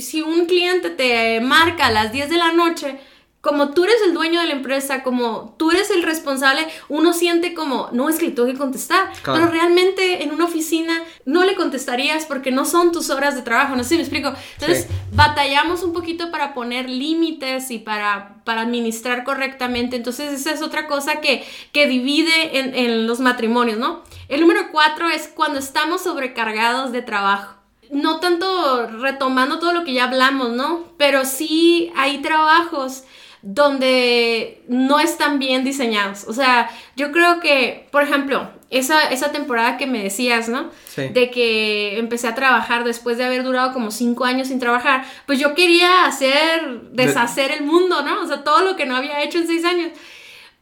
si 0.00 0.22
un 0.22 0.46
cliente 0.46 0.90
te 0.90 1.40
marca 1.40 1.86
a 1.86 1.90
las 1.92 2.10
10 2.10 2.30
de 2.30 2.36
la 2.36 2.52
noche, 2.52 2.98
como 3.44 3.74
tú 3.74 3.84
eres 3.84 3.96
el 4.06 4.14
dueño 4.14 4.40
de 4.40 4.46
la 4.46 4.54
empresa, 4.54 5.02
como 5.02 5.54
tú 5.58 5.70
eres 5.70 5.90
el 5.90 6.02
responsable, 6.02 6.66
uno 6.88 7.12
siente 7.12 7.52
como, 7.52 7.90
no, 7.92 8.08
es 8.08 8.16
que 8.16 8.30
tengo 8.30 8.48
que 8.48 8.56
contestar. 8.56 9.12
Pero 9.22 9.48
realmente 9.48 10.22
en 10.22 10.32
una 10.32 10.46
oficina 10.46 11.02
no 11.26 11.44
le 11.44 11.54
contestarías 11.54 12.24
porque 12.24 12.50
no 12.50 12.64
son 12.64 12.90
tus 12.90 13.10
horas 13.10 13.34
de 13.34 13.42
trabajo, 13.42 13.76
no 13.76 13.82
sé 13.82 13.90
si 13.90 13.94
me 13.96 14.00
explico. 14.00 14.32
Entonces, 14.54 14.88
batallamos 15.12 15.82
un 15.82 15.92
poquito 15.92 16.30
para 16.30 16.54
poner 16.54 16.88
límites 16.88 17.70
y 17.70 17.78
para, 17.78 18.36
para 18.44 18.62
administrar 18.62 19.24
correctamente. 19.24 19.96
Entonces, 19.96 20.32
esa 20.32 20.50
es 20.50 20.62
otra 20.62 20.86
cosa 20.86 21.20
que, 21.20 21.46
que 21.72 21.86
divide 21.86 22.58
en, 22.60 22.74
en 22.74 23.06
los 23.06 23.20
matrimonios, 23.20 23.76
¿no? 23.78 24.04
El 24.28 24.40
número 24.40 24.70
cuatro 24.72 25.10
es 25.10 25.28
cuando 25.28 25.58
estamos 25.58 26.02
sobrecargados 26.02 26.92
de 26.92 27.02
trabajo 27.02 27.56
no 27.90 28.18
tanto 28.18 28.86
retomando 28.86 29.58
todo 29.58 29.74
lo 29.74 29.84
que 29.84 29.92
ya 29.92 30.04
hablamos, 30.04 30.52
¿no? 30.52 30.84
Pero 30.96 31.26
sí 31.26 31.92
hay 31.94 32.22
trabajos 32.22 33.04
donde 33.44 34.62
no 34.68 35.00
están 35.00 35.38
bien 35.38 35.64
diseñados. 35.64 36.24
O 36.26 36.32
sea, 36.32 36.70
yo 36.96 37.12
creo 37.12 37.40
que, 37.40 37.86
por 37.92 38.02
ejemplo, 38.02 38.48
esa, 38.70 39.10
esa 39.10 39.32
temporada 39.32 39.76
que 39.76 39.86
me 39.86 40.02
decías, 40.02 40.48
¿no? 40.48 40.70
Sí. 40.86 41.08
De 41.08 41.30
que 41.30 41.98
empecé 41.98 42.26
a 42.26 42.34
trabajar 42.34 42.84
después 42.84 43.18
de 43.18 43.24
haber 43.24 43.44
durado 43.44 43.74
como 43.74 43.90
cinco 43.90 44.24
años 44.24 44.48
sin 44.48 44.58
trabajar, 44.58 45.04
pues 45.26 45.38
yo 45.38 45.54
quería 45.54 46.06
hacer, 46.06 46.80
deshacer 46.92 47.50
el 47.50 47.64
mundo, 47.64 48.02
¿no? 48.02 48.22
O 48.22 48.26
sea, 48.26 48.42
todo 48.44 48.64
lo 48.64 48.76
que 48.76 48.86
no 48.86 48.96
había 48.96 49.22
hecho 49.22 49.36
en 49.36 49.46
seis 49.46 49.64
años. 49.66 49.92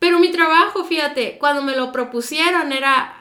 Pero 0.01 0.19
mi 0.19 0.33
trabajo, 0.33 0.85
fíjate, 0.85 1.39
cuando 1.39 1.63
me 1.63 1.77
lo 1.77 1.93
propusieron 1.93 2.73
era, 2.73 3.15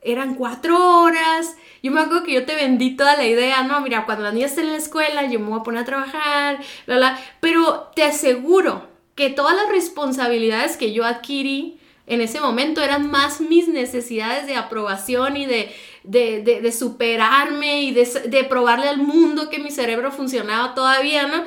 eran 0.00 0.34
cuatro 0.34 1.02
horas. 1.02 1.56
Yo 1.82 1.92
me 1.92 2.00
acuerdo 2.00 2.24
que 2.24 2.32
yo 2.32 2.46
te 2.46 2.54
vendí 2.54 2.96
toda 2.96 3.18
la 3.18 3.26
idea, 3.26 3.62
no, 3.64 3.82
mira, 3.82 4.06
cuando 4.06 4.24
la 4.24 4.32
niña 4.32 4.46
esté 4.46 4.62
en 4.62 4.72
la 4.72 4.78
escuela, 4.78 5.26
yo 5.26 5.38
me 5.40 5.50
voy 5.50 5.60
a 5.60 5.62
poner 5.62 5.82
a 5.82 5.84
trabajar, 5.84 6.58
bla, 6.86 6.96
bla. 6.96 7.18
Pero 7.40 7.90
te 7.94 8.02
aseguro 8.02 8.93
que 9.14 9.30
todas 9.30 9.54
las 9.54 9.68
responsabilidades 9.68 10.76
que 10.76 10.92
yo 10.92 11.04
adquirí 11.04 11.78
en 12.06 12.20
ese 12.20 12.40
momento 12.40 12.82
eran 12.82 13.10
más 13.10 13.40
mis 13.40 13.68
necesidades 13.68 14.46
de 14.46 14.56
aprobación 14.56 15.36
y 15.36 15.46
de, 15.46 15.72
de, 16.04 16.72
superarme 16.72 17.82
y 17.82 17.92
de, 17.92 18.44
probarle 18.44 18.88
al 18.88 18.98
mundo 18.98 19.48
que 19.48 19.58
mi 19.58 19.70
cerebro 19.70 20.12
funcionaba 20.12 20.74
todavía, 20.74 21.26
¿no? 21.26 21.44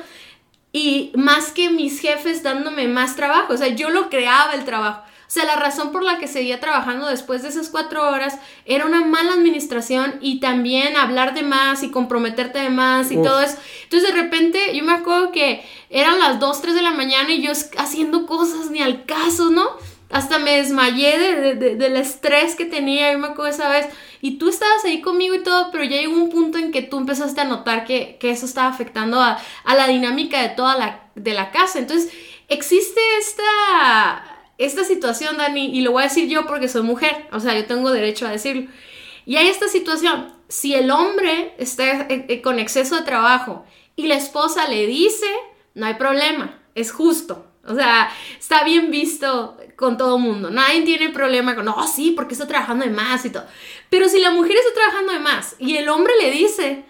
Y 0.72 1.12
más 1.14 1.52
que 1.52 1.70
mis 1.70 2.00
jefes 2.00 2.42
dándome 2.42 2.88
más 2.88 3.14
trabajo, 3.14 3.52
o 3.52 3.56
sea, 3.56 3.68
yo 3.68 3.88
lo 3.90 4.10
creaba 4.10 4.52
el 4.54 4.64
trabajo. 4.64 5.02
O 5.28 5.30
sea, 5.30 5.44
la 5.44 5.56
razón 5.56 5.92
por 5.92 6.02
la 6.02 6.18
que 6.18 6.26
seguía 6.26 6.58
trabajando 6.58 7.06
después 7.06 7.42
de 7.42 7.50
esas 7.50 7.68
cuatro 7.68 8.08
horas 8.08 8.38
era 8.64 8.86
una 8.86 9.04
mala 9.04 9.34
administración 9.34 10.14
y 10.22 10.40
también 10.40 10.96
hablar 10.96 11.34
de 11.34 11.42
más 11.42 11.82
y 11.82 11.90
comprometerte 11.90 12.58
de 12.58 12.70
más 12.70 13.12
y 13.12 13.16
todo 13.16 13.42
eso. 13.42 13.58
Entonces 13.82 14.08
de 14.08 14.22
repente 14.22 14.74
yo 14.74 14.82
me 14.84 14.92
acuerdo 14.92 15.30
que 15.30 15.62
eran 15.90 16.18
las 16.18 16.40
2, 16.40 16.62
3 16.62 16.74
de 16.74 16.80
la 16.80 16.92
mañana 16.92 17.30
y 17.30 17.42
yo 17.42 17.52
haciendo 17.76 18.24
cosas 18.24 18.70
ni 18.70 18.80
al 18.80 19.04
caso, 19.04 19.50
¿no? 19.50 19.68
Hasta 20.08 20.38
me 20.38 20.56
desmayé 20.56 21.18
de, 21.18 21.74
del 21.76 21.96
estrés 21.98 22.54
que 22.54 22.64
tenía, 22.64 23.12
yo 23.12 23.18
me 23.18 23.26
acuerdo 23.26 23.50
esa 23.50 23.68
vez. 23.68 23.86
Y 24.22 24.38
tú 24.38 24.48
estabas 24.48 24.82
ahí 24.86 25.02
conmigo 25.02 25.34
y 25.34 25.42
todo, 25.42 25.70
pero 25.70 25.84
ya 25.84 25.98
llegó 25.98 26.14
un 26.14 26.30
punto 26.30 26.56
en 26.56 26.72
que 26.72 26.80
tú 26.80 26.96
empezaste 26.96 27.42
a 27.42 27.44
notar 27.44 27.84
que, 27.84 28.16
que 28.18 28.30
eso 28.30 28.46
estaba 28.46 28.68
afectando 28.68 29.20
a, 29.20 29.38
a 29.64 29.74
la 29.74 29.86
dinámica 29.86 30.40
de 30.40 30.48
toda 30.48 30.78
la, 30.78 31.02
de 31.14 31.34
la 31.34 31.50
casa. 31.50 31.78
Entonces, 31.78 32.10
existe 32.48 32.98
esta 33.18 34.27
esta 34.58 34.84
situación, 34.84 35.36
Dani, 35.36 35.66
y 35.66 35.80
lo 35.80 35.92
voy 35.92 36.02
a 36.02 36.06
decir 36.06 36.28
yo 36.28 36.46
porque 36.46 36.68
soy 36.68 36.82
mujer, 36.82 37.28
o 37.32 37.40
sea, 37.40 37.56
yo 37.56 37.64
tengo 37.66 37.90
derecho 37.90 38.26
a 38.26 38.30
decirlo. 38.30 38.68
Y 39.24 39.36
hay 39.36 39.48
esta 39.48 39.68
situación, 39.68 40.34
si 40.48 40.74
el 40.74 40.90
hombre 40.90 41.54
está 41.58 42.08
con 42.42 42.58
exceso 42.58 42.96
de 42.96 43.02
trabajo 43.02 43.64
y 43.94 44.06
la 44.08 44.16
esposa 44.16 44.68
le 44.68 44.86
dice, 44.86 45.26
no 45.74 45.86
hay 45.86 45.94
problema, 45.94 46.60
es 46.74 46.92
justo. 46.92 47.44
O 47.64 47.74
sea, 47.74 48.10
está 48.38 48.64
bien 48.64 48.90
visto 48.90 49.56
con 49.76 49.98
todo 49.98 50.18
mundo. 50.18 50.50
Nadie 50.50 50.82
tiene 50.82 51.10
problema 51.10 51.54
con, 51.54 51.66
no, 51.66 51.86
sí, 51.86 52.12
porque 52.16 52.32
está 52.32 52.46
trabajando 52.48 52.84
de 52.84 52.90
más 52.90 53.24
y 53.26 53.30
todo. 53.30 53.44
Pero 53.90 54.08
si 54.08 54.18
la 54.18 54.30
mujer 54.30 54.56
está 54.56 54.72
trabajando 54.72 55.12
de 55.12 55.18
más 55.18 55.54
y 55.58 55.76
el 55.76 55.88
hombre 55.88 56.14
le 56.20 56.30
dice, 56.30 56.84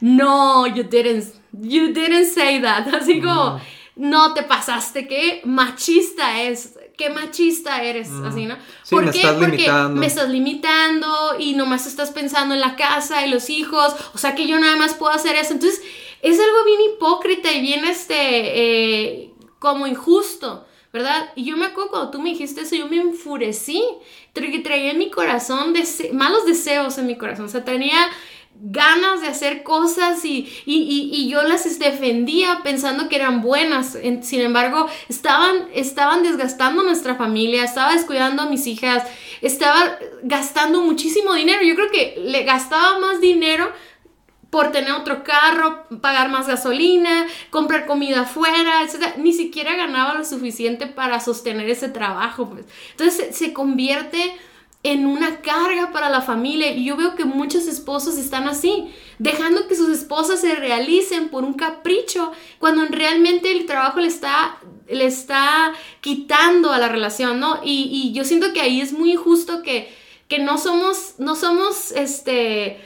no, 0.00 0.66
you 0.66 0.82
didn't, 0.82 1.32
you 1.52 1.92
didn't 1.92 2.26
say 2.26 2.60
that. 2.60 2.88
Así 2.94 3.20
como, 3.20 3.60
no 3.94 4.34
te 4.34 4.42
pasaste, 4.42 5.06
qué 5.06 5.42
machista 5.44 6.42
es 6.42 6.75
qué 6.96 7.10
machista 7.10 7.82
eres, 7.82 8.10
así, 8.24 8.46
¿no? 8.46 8.56
Sí, 8.82 8.94
me 8.96 9.10
Estás 9.10 9.34
Porque 9.34 9.58
limitando. 9.58 10.00
me 10.00 10.06
estás 10.06 10.28
limitando 10.28 11.36
y 11.38 11.54
nomás 11.54 11.86
estás 11.86 12.10
pensando 12.10 12.54
en 12.54 12.60
la 12.60 12.76
casa 12.76 13.26
y 13.26 13.30
los 13.30 13.50
hijos, 13.50 13.94
o 14.14 14.18
sea 14.18 14.34
que 14.34 14.46
yo 14.46 14.58
nada 14.58 14.76
más 14.76 14.94
puedo 14.94 15.12
hacer 15.12 15.36
eso. 15.36 15.52
Entonces, 15.52 15.82
es 16.22 16.38
algo 16.40 16.64
bien 16.64 16.80
hipócrita 16.92 17.52
y 17.52 17.60
bien, 17.60 17.84
este, 17.84 18.14
eh, 18.16 19.30
como 19.58 19.86
injusto. 19.86 20.64
¿verdad? 20.92 21.30
Y 21.34 21.44
yo 21.44 21.58
me 21.58 21.66
acuerdo 21.66 21.90
cuando 21.90 22.10
tú 22.10 22.22
me 22.22 22.30
dijiste 22.30 22.62
eso, 22.62 22.74
yo 22.74 22.88
me 22.88 22.96
enfurecí, 22.98 23.84
traía 24.32 24.92
en 24.92 24.98
mi 24.98 25.10
corazón 25.10 25.74
malos 26.14 26.46
deseos 26.46 26.96
en 26.96 27.06
mi 27.06 27.18
corazón, 27.18 27.44
o 27.44 27.48
sea, 27.48 27.66
tenía 27.66 28.08
ganas 28.60 29.20
de 29.20 29.28
hacer 29.28 29.62
cosas 29.62 30.24
y, 30.24 30.48
y, 30.64 31.28
yo 31.28 31.42
las 31.42 31.78
defendía 31.78 32.60
pensando 32.62 33.08
que 33.08 33.16
eran 33.16 33.42
buenas. 33.42 33.98
Sin 34.22 34.40
embargo, 34.40 34.88
estaban, 35.08 35.68
estaban 35.74 36.22
desgastando 36.22 36.82
nuestra 36.82 37.16
familia, 37.16 37.64
estaba 37.64 37.92
descuidando 37.92 38.42
a 38.42 38.46
mis 38.46 38.66
hijas, 38.66 39.04
estaba 39.42 39.98
gastando 40.22 40.82
muchísimo 40.82 41.34
dinero. 41.34 41.62
Yo 41.62 41.74
creo 41.74 41.90
que 41.90 42.14
le 42.18 42.44
gastaba 42.44 42.98
más 42.98 43.20
dinero 43.20 43.70
por 44.50 44.72
tener 44.72 44.92
otro 44.92 45.22
carro, 45.22 45.84
pagar 46.00 46.30
más 46.30 46.46
gasolina, 46.46 47.26
comprar 47.50 47.84
comida 47.86 48.22
afuera, 48.22 48.82
etc. 48.82 49.16
Ni 49.18 49.32
siquiera 49.32 49.76
ganaba 49.76 50.14
lo 50.14 50.24
suficiente 50.24 50.86
para 50.86 51.20
sostener 51.20 51.68
ese 51.68 51.88
trabajo. 51.88 52.48
Pues. 52.48 52.64
Entonces 52.92 53.36
se 53.36 53.52
convierte 53.52 54.34
en 54.86 55.04
una 55.04 55.40
carga 55.40 55.90
para 55.90 56.08
la 56.08 56.20
familia. 56.20 56.70
Y 56.70 56.84
yo 56.84 56.96
veo 56.96 57.16
que 57.16 57.24
muchos 57.24 57.66
esposos 57.66 58.16
están 58.18 58.46
así, 58.46 58.94
dejando 59.18 59.66
que 59.66 59.74
sus 59.74 59.88
esposas 59.88 60.40
se 60.40 60.54
realicen 60.54 61.28
por 61.28 61.42
un 61.42 61.54
capricho, 61.54 62.30
cuando 62.60 62.84
realmente 62.86 63.50
el 63.50 63.66
trabajo 63.66 63.98
le 63.98 64.06
está, 64.06 64.58
le 64.88 65.06
está 65.06 65.72
quitando 66.00 66.72
a 66.72 66.78
la 66.78 66.88
relación, 66.88 67.40
¿no? 67.40 67.60
Y, 67.64 68.12
yo 68.14 68.24
siento 68.24 68.52
que 68.52 68.60
ahí 68.60 68.80
es 68.80 68.92
muy 68.92 69.12
injusto 69.12 69.62
que, 69.62 69.92
que 70.28 70.38
no 70.38 70.56
somos, 70.56 71.14
no 71.18 71.34
somos, 71.34 71.90
este... 71.92 72.80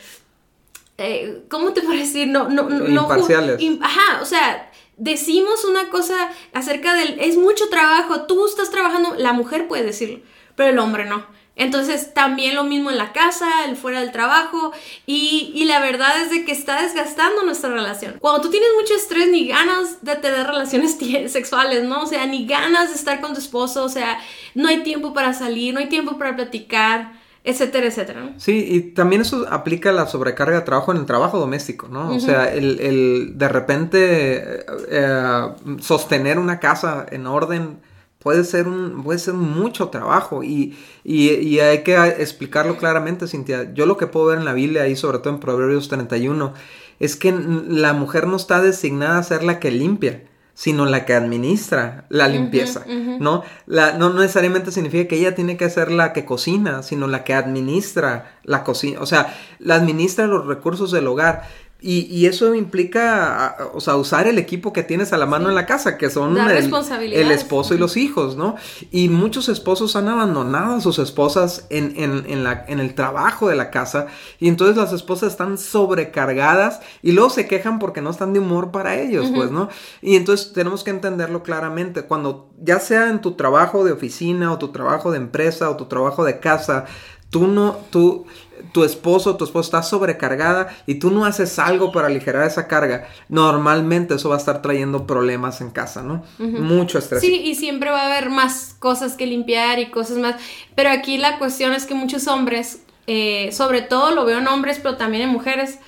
Eh, 0.96 1.44
¿Cómo 1.48 1.72
te 1.72 1.80
puedo 1.80 1.98
decir? 1.98 2.28
No, 2.28 2.50
no, 2.50 2.68
no. 2.68 2.86
Imparciales. 2.86 3.58
ajá, 3.80 4.20
o 4.20 4.26
sea, 4.26 4.70
decimos 4.98 5.64
una 5.64 5.88
cosa 5.88 6.30
acerca 6.52 6.92
del. 6.92 7.18
Es 7.20 7.38
mucho 7.38 7.70
trabajo, 7.70 8.26
tú 8.26 8.44
estás 8.44 8.70
trabajando. 8.70 9.14
La 9.16 9.32
mujer 9.32 9.66
puede 9.66 9.82
decirlo, 9.82 10.20
pero 10.56 10.68
el 10.68 10.78
hombre 10.78 11.06
no. 11.06 11.24
Entonces 11.60 12.14
también 12.14 12.54
lo 12.54 12.64
mismo 12.64 12.90
en 12.90 12.96
la 12.96 13.12
casa, 13.12 13.66
el 13.68 13.76
fuera 13.76 14.00
del 14.00 14.12
trabajo 14.12 14.72
y, 15.04 15.62
la 15.66 15.78
verdad 15.78 16.22
es 16.22 16.30
de 16.30 16.46
que 16.46 16.52
está 16.52 16.80
desgastando 16.80 17.42
nuestra 17.44 17.68
relación. 17.68 18.16
Cuando 18.18 18.40
tú 18.40 18.48
tienes 18.48 18.70
mucho 18.80 18.94
estrés 18.94 19.28
ni 19.28 19.46
ganas 19.46 20.02
de 20.02 20.16
tener 20.16 20.46
relaciones 20.46 20.96
sexuales, 21.30 21.84
¿no? 21.84 22.04
O 22.04 22.06
sea, 22.06 22.24
ni 22.24 22.46
ganas 22.46 22.88
de 22.88 22.94
estar 22.94 23.20
con 23.20 23.34
tu 23.34 23.40
esposo, 23.40 23.84
o 23.84 23.90
sea, 23.90 24.18
no 24.54 24.68
hay 24.68 24.82
tiempo 24.82 25.12
para 25.12 25.34
salir, 25.34 25.74
no 25.74 25.80
hay 25.80 25.90
tiempo 25.90 26.16
para 26.16 26.34
platicar 26.34 27.20
etcétera, 27.42 27.86
etcétera. 27.86 28.34
Sí, 28.36 28.66
y 28.68 28.80
también 28.92 29.22
eso 29.22 29.46
aplica 29.50 29.92
la 29.92 30.06
sobrecarga 30.06 30.58
de 30.58 30.62
trabajo 30.62 30.92
en 30.92 30.98
el 30.98 31.06
trabajo 31.06 31.38
doméstico, 31.38 31.88
¿no? 31.88 32.14
O 32.14 32.20
sea, 32.20 32.52
el, 32.52 33.32
de 33.36 33.48
repente 33.48 34.64
eh, 34.90 35.48
sostener 35.80 36.38
una 36.38 36.58
casa 36.58 37.06
en 37.10 37.26
orden 37.26 37.80
puede 38.20 38.44
ser, 38.44 38.68
un, 38.68 39.02
puede 39.02 39.18
ser 39.18 39.35
mucho 39.35 39.88
trabajo 39.88 40.44
y, 40.44 40.76
y, 41.02 41.59
hay 41.59 41.83
que 41.83 41.96
explicarlo 41.96 42.76
claramente, 42.76 43.26
Cintia. 43.26 43.72
Yo 43.74 43.87
lo 43.87 43.96
que 43.96 44.06
puedo 44.06 44.26
ver 44.26 44.38
en 44.38 44.44
la 44.44 44.52
Biblia 44.52 44.87
y 44.88 44.94
sobre 44.94 45.18
todo 45.18 45.35
en 45.35 45.40
Proverbios 45.40 45.88
31 45.88 46.52
es 47.00 47.16
que 47.16 47.33
la 47.33 47.94
mujer 47.94 48.26
no 48.26 48.37
está 48.37 48.61
designada 48.61 49.18
a 49.18 49.22
ser 49.22 49.42
la 49.42 49.59
que 49.59 49.70
limpia, 49.70 50.22
sino 50.52 50.85
la 50.85 51.06
que 51.06 51.14
administra 51.14 52.04
la 52.11 52.28
limpieza, 52.28 52.85
¿no? 52.87 53.42
La, 53.66 53.94
no 53.94 54.12
necesariamente 54.12 54.70
significa 54.70 55.09
que 55.09 55.16
ella 55.16 55.35
tiene 55.35 55.56
que 55.56 55.70
ser 55.70 55.90
la 55.90 56.12
que 56.12 56.26
cocina, 56.26 56.83
sino 56.83 57.06
la 57.06 57.24
que 57.24 57.33
administra 57.33 58.38
la 58.44 58.62
cocina, 58.62 59.00
o 59.00 59.06
sea, 59.06 59.35
la 59.59 59.76
administra 59.76 60.26
los 60.26 60.46
recursos 60.46 60.90
del 60.90 61.06
hogar 61.06 61.44
Y, 61.82 62.26
eso 62.26 62.54
implica, 62.54 63.56
o 63.72 63.80
sea, 63.80 63.96
usar 63.96 64.28
el 64.28 64.38
equipo 64.38 64.72
que 64.72 64.82
tienes 64.82 65.12
a 65.12 65.16
la 65.16 65.24
mano 65.24 65.48
en 65.48 65.54
la 65.54 65.64
casa, 65.64 65.96
que 65.96 66.10
son 66.10 66.36
el, 66.36 66.50
el, 66.50 67.30
esposo 67.30 67.74
y 67.74 67.78
los 67.78 67.96
hijos, 67.96 68.36
¿no? 68.36 68.56
Y 68.90 69.08
muchos 69.08 69.48
esposos 69.48 69.96
han 69.96 70.08
abandonado 70.08 70.76
a 70.76 70.80
sus 70.80 70.98
esposas 70.98 71.66
en, 71.70 71.94
en, 71.96 72.24
en, 72.28 72.44
la, 72.44 72.64
en 72.68 72.80
el 72.80 72.94
trabajo 72.94 73.48
de 73.48 73.56
la 73.56 73.70
casa 73.70 74.08
y 74.38 74.48
entonces 74.48 74.76
las 74.76 74.92
esposas 74.92 75.32
están 75.32 75.56
sobrecargadas 75.56 76.80
y 77.02 77.12
luego 77.12 77.30
se 77.30 77.48
quejan 77.48 77.78
porque 77.78 78.02
no 78.02 78.10
están 78.10 78.34
de 78.34 78.40
humor 78.40 78.70
para 78.70 78.96
ellos, 79.00 79.30
pues, 79.34 79.50
¿no? 79.50 79.68
Y 80.02 80.16
entonces 80.16 80.52
tenemos 80.52 80.84
que 80.84 80.90
entenderlo 80.90 81.42
claramente. 81.42 82.02
Cuando 82.02 82.50
ya 82.62 82.78
sea 82.78 83.08
en 83.08 83.20
tu 83.20 83.32
trabajo 83.32 83.84
de 83.84 83.92
oficina 83.92 84.52
o 84.52 84.58
tu 84.58 84.68
trabajo 84.68 85.10
de 85.10 85.18
empresa 85.18 85.70
o 85.70 85.76
tu 85.76 85.86
trabajo 85.86 86.24
de 86.24 86.40
casa, 86.40 86.84
tú 87.30 87.46
no, 87.46 87.78
tú 87.90 88.26
tu 88.72 88.84
esposo 88.84 89.36
tu 89.36 89.44
esposa 89.44 89.66
está 89.66 89.82
sobrecargada 89.82 90.68
y 90.86 90.96
tú 90.96 91.10
no 91.10 91.24
haces 91.24 91.58
algo 91.58 91.92
para 91.92 92.08
aligerar 92.08 92.46
esa 92.46 92.68
carga, 92.68 93.08
normalmente 93.28 94.14
eso 94.14 94.28
va 94.28 94.36
a 94.36 94.38
estar 94.38 94.62
trayendo 94.62 95.06
problemas 95.06 95.60
en 95.60 95.70
casa, 95.70 96.02
¿no? 96.02 96.22
Mucho 96.38 96.98
estrés. 96.98 97.20
Sí, 97.20 97.34
y 97.34 97.54
siempre 97.54 97.90
va 97.90 98.02
a 98.02 98.06
haber 98.06 98.30
más 98.30 98.76
cosas 98.78 99.14
que 99.14 99.26
limpiar 99.26 99.78
y 99.78 99.90
cosas 99.90 100.18
más. 100.18 100.36
Pero 100.74 100.90
aquí 100.90 101.18
la 101.18 101.38
cuestión 101.38 101.72
es 101.72 101.86
que 101.86 101.94
muchos 101.94 102.28
hombres, 102.28 102.82
eh, 103.06 103.50
sobre 103.52 103.82
todo 103.82 104.12
lo 104.12 104.24
veo 104.24 104.38
en 104.38 104.48
hombres, 104.48 104.78
pero 104.82 104.96
también 104.96 105.24
en 105.24 105.30
mujeres, 105.30 105.78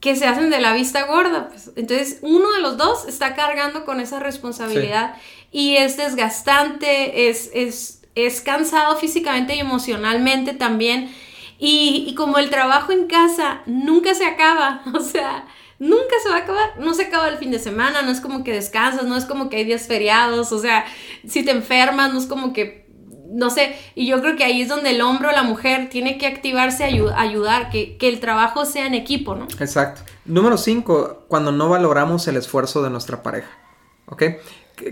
que 0.00 0.16
se 0.16 0.26
hacen 0.26 0.50
de 0.50 0.60
la 0.60 0.74
vista 0.74 1.06
gorda. 1.06 1.48
Pues. 1.48 1.70
Entonces, 1.76 2.18
uno 2.22 2.52
de 2.52 2.60
los 2.60 2.76
dos 2.76 3.06
está 3.08 3.34
cargando 3.34 3.84
con 3.84 4.00
esa 4.00 4.20
responsabilidad 4.20 5.14
y 5.50 5.76
es 5.76 5.96
desgastante, 5.96 7.28
es, 7.30 7.50
es, 7.54 8.02
es 8.14 8.40
cansado 8.40 8.96
físicamente 8.96 9.56
y 9.56 9.60
emocionalmente 9.60 10.52
también 10.52 11.10
y, 11.58 12.14
como 12.16 12.38
el 12.38 12.50
trabajo 12.50 12.92
en 12.92 13.06
casa 13.06 13.62
nunca 13.66 14.14
se 14.14 14.26
acaba, 14.26 14.82
o 14.94 15.00
sea, 15.00 15.46
nunca 15.78 16.16
se 16.22 16.28
va 16.28 16.36
a 16.36 16.40
acabar, 16.40 16.78
no 16.78 16.94
se 16.94 17.04
acaba 17.04 17.28
el 17.28 17.38
fin 17.38 17.50
de 17.50 17.58
semana, 17.58 18.02
no 18.02 18.10
es 18.10 18.20
como 18.20 18.44
que 18.44 18.52
descansas, 18.52 19.04
no 19.04 19.16
es 19.16 19.24
como 19.24 19.48
que 19.48 19.58
hay 19.58 19.64
días 19.64 19.86
feriados, 19.86 20.52
o 20.52 20.58
sea, 20.58 20.84
si 21.26 21.44
te 21.44 21.52
enfermas, 21.52 22.12
no 22.12 22.18
es 22.18 22.26
como 22.26 22.52
que, 22.52 22.86
no 23.30 23.50
sé, 23.50 23.76
y 23.94 24.06
yo 24.06 24.20
creo 24.20 24.36
que 24.36 24.44
ahí 24.44 24.62
es 24.62 24.68
donde 24.68 24.90
el 24.90 25.00
hombre 25.00 25.28
o 25.28 25.32
la 25.32 25.42
mujer 25.42 25.88
tiene 25.88 26.18
que 26.18 26.26
activarse 26.26 26.84
a 26.84 27.20
ayudar, 27.20 27.70
que, 27.70 27.96
el 28.00 28.20
trabajo 28.20 28.64
sea 28.64 28.86
en 28.86 28.94
equipo, 28.94 29.34
¿no? 29.34 29.46
Exacto. 29.58 30.02
Número 30.24 30.56
cinco, 30.58 31.24
cuando 31.28 31.52
no 31.52 31.68
valoramos 31.68 32.26
el 32.28 32.36
esfuerzo 32.36 32.82
de 32.82 32.90
nuestra 32.90 33.22
pareja, 33.22 33.50
¿ok? 34.06 34.22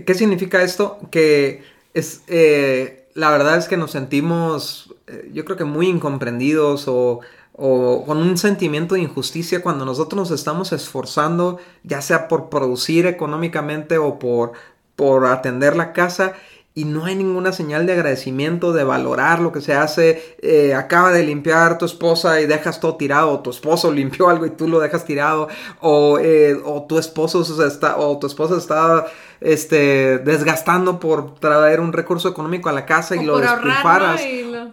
¿Qué, 0.05 0.13
significa 0.13 0.61
esto? 0.63 0.99
Que 1.11 1.63
es, 1.93 2.23
eh, 2.27 3.02
la 3.15 3.31
verdad 3.31 3.57
es 3.57 3.67
que 3.67 3.77
nos 3.77 3.91
sentimos 3.91 4.93
eh, 5.07 5.29
yo 5.33 5.43
creo 5.45 5.57
que 5.57 5.65
muy 5.65 5.87
incomprendidos 5.87 6.85
o, 6.87 7.19
con 7.55 8.17
un 8.17 8.37
sentimiento 8.37 8.95
de 8.95 9.01
injusticia 9.01 9.61
cuando 9.61 9.85
nosotros 9.85 10.17
nos 10.17 10.31
estamos 10.31 10.71
esforzando, 10.71 11.59
ya 11.83 12.01
sea 12.01 12.27
por 12.27 12.49
producir 12.49 13.05
económicamente 13.05 13.99
o 13.99 14.17
por, 14.17 14.53
por 14.95 15.27
atender 15.27 15.75
la 15.75 15.93
casa 15.93 16.33
y 16.75 16.85
no 16.85 17.05
hay 17.05 17.15
ninguna 17.15 17.51
señal 17.51 17.85
de 17.85 17.93
agradecimiento, 17.93 18.73
de 18.73 18.83
valorar 18.83 19.39
lo 19.39 19.51
que 19.51 19.61
se 19.61 19.75
hace. 19.75 20.37
Eh, 20.41 20.73
acaba 20.73 21.11
de 21.11 21.23
limpiar 21.23 21.77
tu 21.77 21.85
esposa 21.85 22.41
y 22.41 22.47
dejas 22.47 22.79
todo 22.79 22.95
tirado, 22.95 23.31
o 23.31 23.39
tu 23.41 23.51
esposo 23.51 23.91
limpió 23.93 24.29
algo 24.29 24.45
y 24.45 24.51
tú 24.51 24.67
lo 24.67 24.79
dejas 24.79 25.05
tirado, 25.05 25.49
o, 25.81 26.17
eh, 26.19 26.59
o 26.65 26.83
tu 26.83 26.97
esposo 26.97 27.41
está, 27.65 27.97
o 27.97 28.17
tu 28.17 28.25
esposa 28.25 28.57
está 28.57 29.05
este, 29.39 30.17
desgastando 30.19 30.99
por 30.99 31.35
traer 31.35 31.79
un 31.79 31.93
recurso 31.93 32.27
económico 32.27 32.69
a 32.69 32.73
la 32.73 32.85
casa 32.85 33.15
y 33.15 33.23
lo 33.23 33.37
despilfarras. 33.37 34.21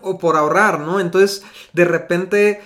O 0.00 0.18
por 0.18 0.36
ahorrar, 0.36 0.80
¿no? 0.80 1.00
Entonces, 1.00 1.44
de 1.74 1.84
repente 1.84 2.60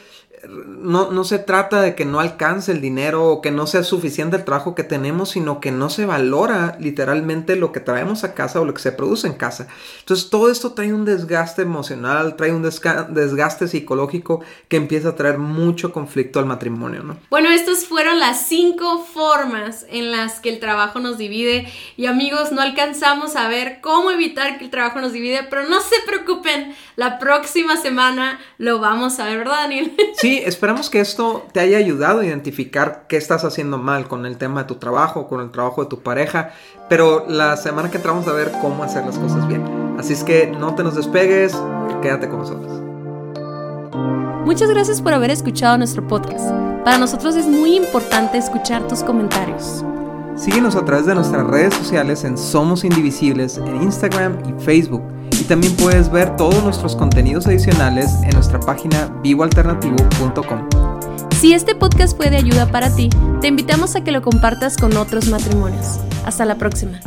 no, 0.48 1.10
no, 1.10 1.24
se 1.24 1.38
trata 1.38 1.80
de 1.80 1.94
que 1.94 2.04
no 2.04 2.20
alcance 2.20 2.72
el 2.72 2.80
dinero 2.80 3.26
o 3.26 3.40
que 3.40 3.50
no 3.50 3.66
sea 3.66 3.82
suficiente 3.82 4.36
el 4.36 4.44
trabajo 4.44 4.74
que 4.74 4.84
tenemos, 4.84 5.30
sino 5.30 5.60
que 5.60 5.70
no 5.70 5.90
se 5.90 6.06
valora 6.06 6.76
literalmente 6.78 7.56
lo 7.56 7.72
que 7.72 7.80
traemos 7.80 8.24
a 8.24 8.34
casa 8.34 8.60
o 8.60 8.64
lo 8.64 8.74
que 8.74 8.82
se 8.82 8.92
produce 8.92 9.26
en 9.26 9.34
casa. 9.34 9.68
Entonces 10.00 10.30
todo 10.30 10.50
esto 10.50 10.72
trae 10.72 10.92
un 10.92 11.04
desgaste 11.04 11.62
emocional, 11.62 12.36
trae 12.36 12.52
un 12.52 12.62
desgaste 12.62 13.68
psicológico 13.68 14.42
que 14.68 14.76
empieza 14.76 15.10
a 15.10 15.16
traer 15.16 15.38
mucho 15.38 15.92
conflicto 15.92 16.38
al 16.38 16.46
matrimonio, 16.46 17.02
¿no? 17.02 17.16
Bueno, 17.30 17.50
estas 17.50 17.84
fueron 17.84 18.18
las 18.18 18.46
cinco 18.46 19.04
formas 19.04 19.86
en 19.90 20.10
las 20.10 20.40
que 20.40 20.50
el 20.50 20.60
trabajo 20.60 21.00
nos 21.00 21.18
divide 21.18 21.66
y 21.96 22.06
amigos, 22.06 22.52
no 22.52 22.60
alcanzamos 22.60 23.36
a 23.36 23.48
ver 23.48 23.78
cómo 23.80 24.10
evitar 24.10 24.58
que 24.58 24.64
el 24.64 24.70
trabajo 24.70 25.00
nos 25.00 25.12
divide, 25.12 25.46
pero 25.48 25.68
no 25.68 25.80
se 25.80 25.96
preocupen, 26.06 26.74
la 26.96 27.18
próxima 27.18 27.76
semana 27.76 28.40
lo 28.58 28.78
vamos 28.78 29.18
a 29.18 29.24
ver, 29.26 29.38
¿verdad, 29.38 29.62
Daniel? 29.62 29.92
Sí, 30.34 30.42
esperamos 30.44 30.90
que 30.90 30.98
esto 30.98 31.46
te 31.52 31.60
haya 31.60 31.78
ayudado 31.78 32.18
a 32.18 32.26
identificar 32.26 33.04
qué 33.06 33.16
estás 33.16 33.44
haciendo 33.44 33.78
mal 33.78 34.08
con 34.08 34.26
el 34.26 34.36
tema 34.36 34.62
de 34.62 34.66
tu 34.66 34.74
trabajo, 34.74 35.28
con 35.28 35.40
el 35.40 35.52
trabajo 35.52 35.84
de 35.84 35.88
tu 35.88 36.00
pareja, 36.00 36.50
pero 36.88 37.24
la 37.28 37.56
semana 37.56 37.88
que 37.88 37.98
entramos 37.98 38.26
a 38.26 38.32
ver 38.32 38.50
cómo 38.60 38.82
hacer 38.82 39.06
las 39.06 39.16
cosas 39.16 39.46
bien. 39.46 39.62
Así 39.96 40.12
es 40.12 40.24
que 40.24 40.48
no 40.48 40.74
te 40.74 40.82
nos 40.82 40.96
despegues, 40.96 41.56
quédate 42.02 42.28
con 42.28 42.40
nosotros. 42.40 42.72
Muchas 44.44 44.68
gracias 44.70 45.00
por 45.00 45.12
haber 45.12 45.30
escuchado 45.30 45.78
nuestro 45.78 46.04
podcast. 46.04 46.50
Para 46.84 46.98
nosotros 46.98 47.36
es 47.36 47.46
muy 47.46 47.76
importante 47.76 48.36
escuchar 48.36 48.88
tus 48.88 49.04
comentarios. 49.04 49.84
Síguenos 50.34 50.74
a 50.74 50.84
través 50.84 51.06
de 51.06 51.14
nuestras 51.14 51.46
redes 51.46 51.74
sociales 51.74 52.24
en 52.24 52.36
Somos 52.36 52.82
Indivisibles 52.82 53.58
en 53.58 53.82
Instagram 53.82 54.36
y 54.48 54.64
Facebook 54.64 55.04
y 55.40 55.44
también 55.44 55.74
puedes 55.76 56.10
ver 56.10 56.36
todos 56.36 56.62
nuestros 56.62 56.96
contenidos 56.96 57.46
adicionales 57.46 58.10
en 58.22 58.30
nuestra 58.30 58.60
página 58.60 59.06
vivoalternativo.com. 59.22 60.68
Si 61.40 61.52
este 61.52 61.74
podcast 61.74 62.16
fue 62.16 62.30
de 62.30 62.36
ayuda 62.36 62.66
para 62.66 62.94
ti, 62.94 63.10
te 63.40 63.48
invitamos 63.48 63.96
a 63.96 64.04
que 64.04 64.12
lo 64.12 64.22
compartas 64.22 64.76
con 64.76 64.96
otros 64.96 65.28
matrimonios. 65.28 66.00
Hasta 66.24 66.44
la 66.44 66.54
próxima. 66.54 67.00